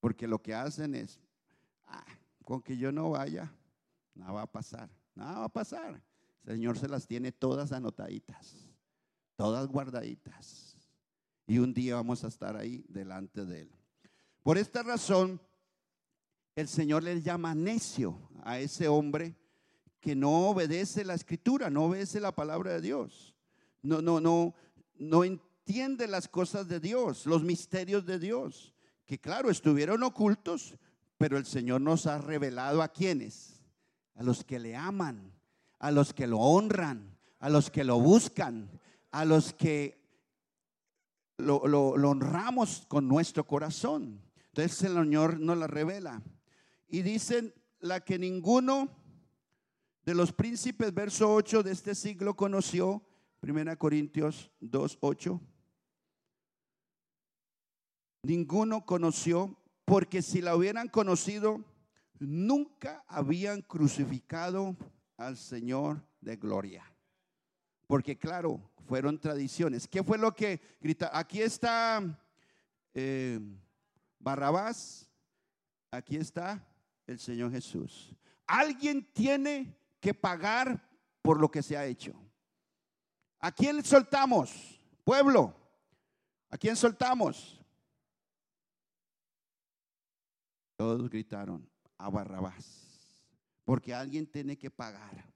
Porque 0.00 0.26
lo 0.26 0.40
que 0.40 0.54
hacen 0.54 0.94
es, 0.94 1.20
ah, 1.86 2.04
con 2.44 2.60
que 2.60 2.76
yo 2.76 2.90
no 2.90 3.10
vaya, 3.10 3.52
nada 4.14 4.32
va 4.32 4.42
a 4.42 4.50
pasar, 4.50 4.90
nada 5.14 5.40
va 5.40 5.44
a 5.44 5.52
pasar. 5.52 6.02
Señor 6.44 6.76
se 6.76 6.88
las 6.88 7.06
tiene 7.06 7.30
todas 7.30 7.70
anotaditas, 7.70 8.68
todas 9.36 9.68
guardaditas. 9.68 10.71
Y 11.46 11.58
un 11.58 11.74
día 11.74 11.96
vamos 11.96 12.24
a 12.24 12.28
estar 12.28 12.56
ahí 12.56 12.84
delante 12.88 13.44
de 13.44 13.62
Él. 13.62 13.70
Por 14.42 14.58
esta 14.58 14.82
razón, 14.82 15.40
el 16.56 16.68
Señor 16.68 17.02
le 17.02 17.20
llama 17.22 17.54
necio 17.54 18.30
a 18.44 18.58
ese 18.58 18.88
hombre 18.88 19.36
que 20.00 20.14
no 20.16 20.48
obedece 20.48 21.04
la 21.04 21.14
escritura, 21.14 21.70
no 21.70 21.84
obedece 21.84 22.20
la 22.20 22.32
palabra 22.32 22.72
de 22.72 22.80
Dios. 22.80 23.36
No, 23.82 24.02
no, 24.02 24.20
no, 24.20 24.54
no 24.96 25.24
entiende 25.24 26.08
las 26.08 26.28
cosas 26.28 26.68
de 26.68 26.80
Dios, 26.80 27.26
los 27.26 27.42
misterios 27.42 28.04
de 28.04 28.18
Dios, 28.18 28.74
que 29.06 29.20
claro, 29.20 29.50
estuvieron 29.50 30.02
ocultos, 30.02 30.76
pero 31.18 31.38
el 31.38 31.46
Señor 31.46 31.80
nos 31.80 32.06
ha 32.06 32.18
revelado 32.18 32.82
a 32.82 32.88
quienes, 32.88 33.62
a 34.16 34.22
los 34.22 34.44
que 34.44 34.58
le 34.58 34.74
aman, 34.74 35.32
a 35.78 35.90
los 35.92 36.12
que 36.12 36.26
lo 36.26 36.38
honran, 36.38 37.16
a 37.38 37.48
los 37.48 37.70
que 37.70 37.84
lo 37.84 38.00
buscan, 38.00 38.70
a 39.12 39.24
los 39.24 39.52
que 39.52 40.01
lo, 41.42 41.58
honramos 41.58 42.86
con 42.88 43.08
nuestro 43.08 43.46
corazón. 43.46 44.22
Entonces 44.48 44.82
el 44.84 44.94
Señor 44.94 45.40
nos 45.40 45.58
la 45.58 45.66
revela. 45.66 46.22
Y 46.88 47.02
dicen 47.02 47.54
la 47.80 48.00
que 48.00 48.18
ninguno 48.18 48.88
de 50.04 50.14
los 50.14 50.32
príncipes, 50.32 50.92
verso 50.92 51.32
8 51.32 51.62
de 51.62 51.72
este 51.72 51.94
siglo 51.94 52.34
conoció, 52.34 53.02
1 53.42 53.78
Corintios 53.78 54.50
2, 54.60 54.98
8. 55.00 55.40
Ninguno 58.24 58.84
conoció, 58.84 59.58
porque 59.84 60.22
si 60.22 60.40
la 60.40 60.54
hubieran 60.54 60.88
conocido, 60.88 61.64
nunca 62.18 63.04
habían 63.08 63.62
crucificado 63.62 64.76
al 65.16 65.36
Señor 65.36 66.04
de 66.20 66.36
gloria. 66.36 66.91
Porque 67.92 68.16
claro, 68.16 68.58
fueron 68.88 69.20
tradiciones. 69.20 69.86
¿Qué 69.86 70.02
fue 70.02 70.16
lo 70.16 70.34
que 70.34 70.62
grita? 70.80 71.10
Aquí 71.12 71.42
está 71.42 72.02
eh, 72.94 73.38
Barrabás, 74.18 75.10
aquí 75.90 76.16
está 76.16 76.66
el 77.06 77.18
Señor 77.18 77.50
Jesús. 77.50 78.16
Alguien 78.46 79.04
tiene 79.12 79.76
que 80.00 80.14
pagar 80.14 80.88
por 81.20 81.38
lo 81.38 81.50
que 81.50 81.62
se 81.62 81.76
ha 81.76 81.84
hecho. 81.84 82.14
¿A 83.38 83.52
quién 83.52 83.84
soltamos? 83.84 84.80
Pueblo. 85.04 85.54
¿A 86.48 86.56
quién 86.56 86.76
soltamos? 86.76 87.60
Todos 90.76 91.10
gritaron 91.10 91.68
a 91.98 92.08
Barrabás, 92.08 93.28
porque 93.66 93.92
alguien 93.92 94.26
tiene 94.26 94.56
que 94.56 94.70
pagar. 94.70 95.31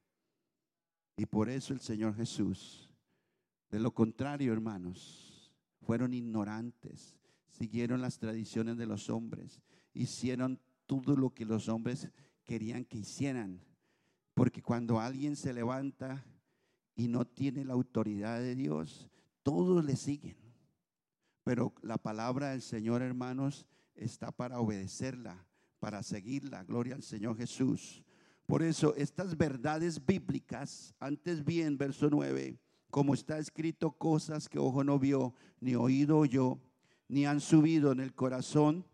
Y 1.17 1.27
por 1.27 1.49
eso 1.49 1.73
el 1.73 1.81
Señor 1.81 2.14
Jesús, 2.14 2.91
de 3.71 3.81
lo 3.81 3.93
contrario, 3.93 4.53
hermanos, 4.53 5.53
fueron 5.81 6.14
ignorantes, 6.14 7.17
siguieron 7.49 8.01
las 8.01 8.19
tradiciones 8.19 8.77
de 8.77 8.87
los 8.87 9.09
hombres, 9.09 9.62
hicieron 9.95 10.61
todo 10.87 11.17
lo 11.17 11.31
que 11.31 11.45
los 11.45 11.69
hombres 11.69 12.11
querían 12.45 12.85
que 12.85 12.99
hicieran 12.99 13.61
porque 14.37 14.61
cuando 14.61 15.01
alguien 15.01 15.35
se 15.35 15.55
levanta 15.55 16.23
y 16.95 17.09
no 17.09 17.27
tiene 17.27 17.64
la 17.64 17.73
autoridad 17.73 18.39
de 18.39 18.55
Dios, 18.55 19.09
todos 19.43 19.83
le 19.83 19.97
siguen. 19.97 20.37
Pero 21.43 21.73
la 21.81 21.97
palabra 21.97 22.51
del 22.51 22.61
Señor, 22.61 23.01
hermanos, 23.01 23.64
está 23.95 24.31
para 24.33 24.61
obedecerla, 24.61 25.47
para 25.79 26.03
seguirla. 26.03 26.64
Gloria 26.64 26.97
al 26.97 27.03
Señor 27.03 27.39
Jesús. 27.39 28.05
Por 28.47 28.63
eso 28.63 28.95
estas 28.97 29.37
verdades 29.37 30.05
bíblicas, 30.05 30.95
antes 31.01 31.45
bien, 31.45 31.77
verso 31.77 32.09
9, 32.11 32.59
como 32.91 33.15
está 33.15 33.39
escrito, 33.39 33.93
cosas 33.93 34.49
que 34.49 34.59
ojo 34.59 34.85
no 34.85 34.99
vio, 34.99 35.35
ni 35.61 35.75
oído 35.75 36.19
oyó, 36.19 36.61
ni 37.09 37.27
han 37.27 37.41
subido 37.41 37.93
en 37.93 38.01
el 38.01 38.15
corazón 38.15 38.87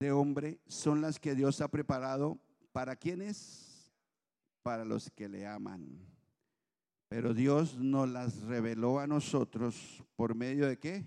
de 0.00 0.12
hombre, 0.12 0.60
son 0.66 1.00
las 1.00 1.18
que 1.20 1.34
Dios 1.34 1.60
ha 1.60 1.68
preparado 1.68 2.38
¿Para 2.76 2.94
quiénes? 2.94 3.90
Para 4.62 4.84
los 4.84 5.10
que 5.10 5.30
le 5.30 5.46
aman. 5.46 5.98
Pero 7.08 7.32
Dios 7.32 7.78
nos 7.78 8.06
las 8.06 8.42
reveló 8.42 8.98
a 8.98 9.06
nosotros 9.06 10.04
por 10.14 10.34
medio 10.34 10.66
de 10.66 10.78
qué? 10.78 11.06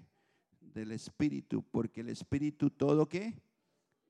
Del 0.59 0.91
Espíritu, 0.91 1.61
porque 1.61 2.01
el 2.01 2.09
Espíritu 2.09 2.71
todo 2.71 3.07
qué? 3.07 3.39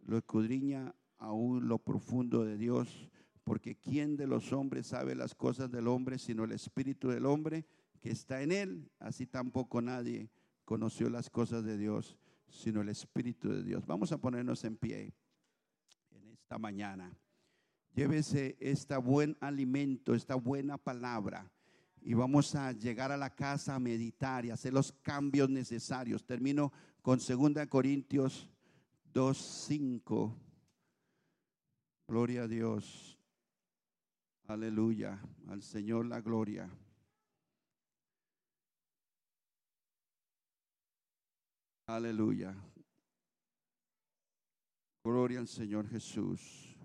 Lo 0.05 0.17
escudriña 0.17 0.95
aún 1.19 1.67
lo 1.67 1.77
profundo 1.77 2.43
de 2.43 2.57
Dios, 2.57 3.09
porque 3.43 3.75
¿quién 3.75 4.17
de 4.17 4.27
los 4.27 4.51
hombres 4.53 4.87
sabe 4.87 5.15
las 5.15 5.35
cosas 5.35 5.69
del 5.71 5.87
hombre 5.87 6.17
sino 6.17 6.43
el 6.43 6.51
Espíritu 6.51 7.09
del 7.09 7.25
hombre 7.25 7.65
que 8.01 8.11
está 8.11 8.41
en 8.41 8.51
él? 8.51 8.91
Así 8.99 9.27
tampoco 9.27 9.81
nadie 9.81 10.29
conoció 10.65 11.09
las 11.09 11.29
cosas 11.29 11.63
de 11.63 11.77
Dios 11.77 12.17
sino 12.49 12.81
el 12.81 12.89
Espíritu 12.89 13.49
de 13.49 13.63
Dios. 13.63 13.85
Vamos 13.85 14.11
a 14.11 14.17
ponernos 14.17 14.63
en 14.63 14.75
pie 14.75 15.13
en 16.11 16.29
esta 16.29 16.57
mañana. 16.57 17.15
Llévese 17.93 18.57
este 18.59 18.95
buen 18.97 19.37
alimento, 19.39 20.13
esta 20.13 20.35
buena 20.35 20.77
palabra. 20.77 21.51
Y 22.01 22.13
vamos 22.13 22.55
a 22.55 22.71
llegar 22.71 23.11
a 23.11 23.17
la 23.17 23.35
casa 23.35 23.75
a 23.75 23.79
meditar 23.79 24.45
y 24.45 24.51
hacer 24.51 24.73
los 24.73 24.91
cambios 24.91 25.49
necesarios. 25.49 26.25
Termino 26.25 26.71
con 27.01 27.19
2 27.19 27.67
Corintios 27.67 28.49
2.5. 29.13 30.48
Gloria 32.09 32.41
a 32.41 32.47
Dios. 32.47 33.19
Aleluya. 34.47 35.21
Al 35.47 35.61
Señor 35.61 36.07
la 36.07 36.19
gloria. 36.21 36.67
Aleluya. 41.85 42.55
Gloria 45.03 45.37
al 45.37 45.47
Señor 45.47 45.87
Jesús. 45.87 46.75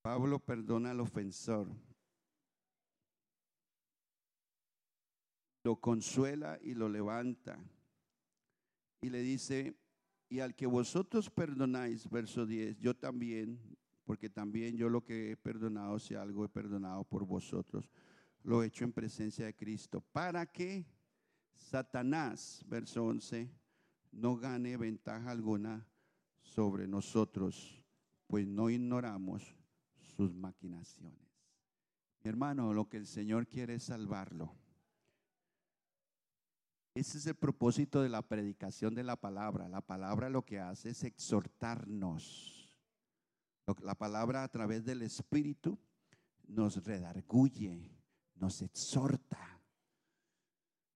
Pablo 0.00 0.38
perdona 0.38 0.92
al 0.92 1.00
ofensor. 1.00 1.66
Lo 5.66 5.80
consuela 5.80 6.60
y 6.62 6.74
lo 6.74 6.88
levanta. 6.88 7.58
Y 9.00 9.10
le 9.10 9.20
dice, 9.20 9.74
y 10.28 10.38
al 10.38 10.54
que 10.54 10.64
vosotros 10.64 11.28
perdonáis, 11.28 12.08
verso 12.08 12.46
10, 12.46 12.78
yo 12.78 12.94
también, 12.94 13.58
porque 14.04 14.30
también 14.30 14.76
yo 14.76 14.88
lo 14.88 15.02
que 15.02 15.32
he 15.32 15.36
perdonado, 15.36 15.98
si 15.98 16.14
algo 16.14 16.44
he 16.44 16.48
perdonado 16.48 17.02
por 17.02 17.26
vosotros, 17.26 17.90
lo 18.44 18.62
he 18.62 18.68
hecho 18.68 18.84
en 18.84 18.92
presencia 18.92 19.46
de 19.46 19.56
Cristo, 19.56 20.00
para 20.00 20.46
que 20.46 20.86
Satanás, 21.56 22.64
verso 22.68 23.04
11, 23.04 23.50
no 24.12 24.36
gane 24.36 24.76
ventaja 24.76 25.32
alguna 25.32 25.84
sobre 26.42 26.86
nosotros, 26.86 27.82
pues 28.28 28.46
no 28.46 28.70
ignoramos 28.70 29.42
sus 29.96 30.32
maquinaciones. 30.32 31.26
Mi 32.22 32.28
hermano, 32.28 32.72
lo 32.72 32.88
que 32.88 32.98
el 32.98 33.06
Señor 33.08 33.48
quiere 33.48 33.74
es 33.74 33.82
salvarlo. 33.82 34.65
Ese 36.96 37.18
es 37.18 37.26
el 37.26 37.34
propósito 37.34 38.00
de 38.00 38.08
la 38.08 38.22
predicación 38.22 38.94
de 38.94 39.04
la 39.04 39.16
palabra. 39.16 39.68
La 39.68 39.82
palabra 39.82 40.30
lo 40.30 40.46
que 40.46 40.60
hace 40.60 40.88
es 40.88 41.04
exhortarnos. 41.04 42.74
La 43.82 43.94
palabra 43.94 44.42
a 44.42 44.48
través 44.48 44.82
del 44.82 45.02
Espíritu 45.02 45.78
nos 46.48 46.82
redarguye, 46.82 47.94
nos 48.34 48.62
exhorta. 48.62 49.60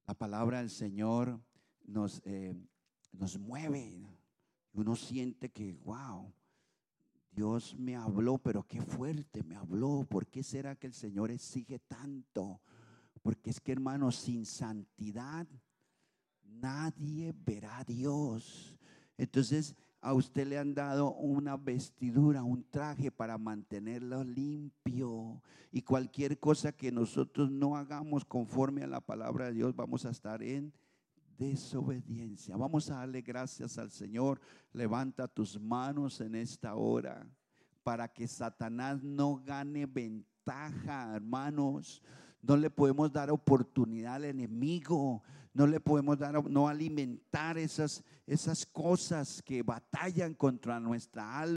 La 0.07 0.14
palabra 0.14 0.61
del 0.61 0.70
Señor 0.70 1.38
nos, 1.84 2.22
eh, 2.24 2.57
nos 3.12 3.38
mueve. 3.38 4.03
Uno 4.72 4.96
siente 4.96 5.51
que, 5.51 5.74
wow, 5.84 6.32
Dios 7.30 7.76
me 7.78 7.94
habló, 7.94 8.38
pero 8.38 8.66
qué 8.66 8.80
fuerte 8.80 9.42
me 9.42 9.55
habló. 9.55 10.07
¿Por 10.09 10.26
qué 10.28 10.42
será 10.42 10.76
que 10.76 10.86
el 10.86 10.94
Señor 10.94 11.30
exige 11.30 11.78
tanto? 11.78 12.62
Porque 13.20 13.51
es 13.51 13.61
que, 13.61 13.72
hermanos, 13.72 14.16
sin 14.16 14.46
santidad 14.46 15.46
nadie 16.61 17.34
verá 17.44 17.78
a 17.78 17.84
Dios. 17.84 18.76
Entonces, 19.16 19.76
a 20.01 20.14
usted 20.14 20.46
le 20.46 20.59
han 20.59 20.74
dado 20.74 21.12
una 21.12 21.57
vestidura, 21.57 22.42
un 22.42 22.64
traje 22.64 23.11
para 23.11 23.36
mantenerlo 23.36 24.24
limpio. 24.24 25.42
Y 25.72 25.82
cualquier 25.82 26.38
cosa 26.38 26.72
que 26.72 26.90
nosotros 26.90 27.51
no 27.51 27.76
hagamos 27.76 28.24
conforme 28.24 28.82
a 28.82 28.86
la 28.86 29.01
palabra 29.01 29.46
de 29.46 29.55
Dios, 29.55 29.76
vamos 29.76 30.07
a 30.07 30.11
estar 30.11 30.42
en 30.42 30.72
desobediencia. 31.38 32.57
Vamos 32.57 32.90
a 32.90 32.96
darle 32.96 33.20
gracias 33.20 33.78
al 33.78 33.90
Señor. 33.90 34.40
Levanta 34.72 35.28
tus 35.28 35.61
manos 35.61 36.20
en 36.20 36.34
esta 36.34 36.74
hora 36.74 37.26
para 37.82 38.09
que 38.09 38.26
Satanás 38.28 39.03
no 39.03 39.42
gane 39.44 39.86
ventaja, 39.86 41.14
hermanos. 41.14 42.03
No 42.43 42.57
le 42.57 42.70
podemos 42.70 43.12
dar 43.12 43.30
oportunidad 43.30 44.14
al 44.14 44.24
enemigo. 44.24 45.22
No 45.53 45.66
le 45.66 45.80
podemos 45.80 46.16
dar, 46.16 46.49
no 46.49 46.68
alimentar 46.68 47.59
esas, 47.59 48.05
esas 48.26 48.64
cosas 48.64 49.43
que 49.43 49.62
batallan 49.62 50.34
contra 50.34 50.78
nuestra 50.78 51.41
alma. 51.41 51.41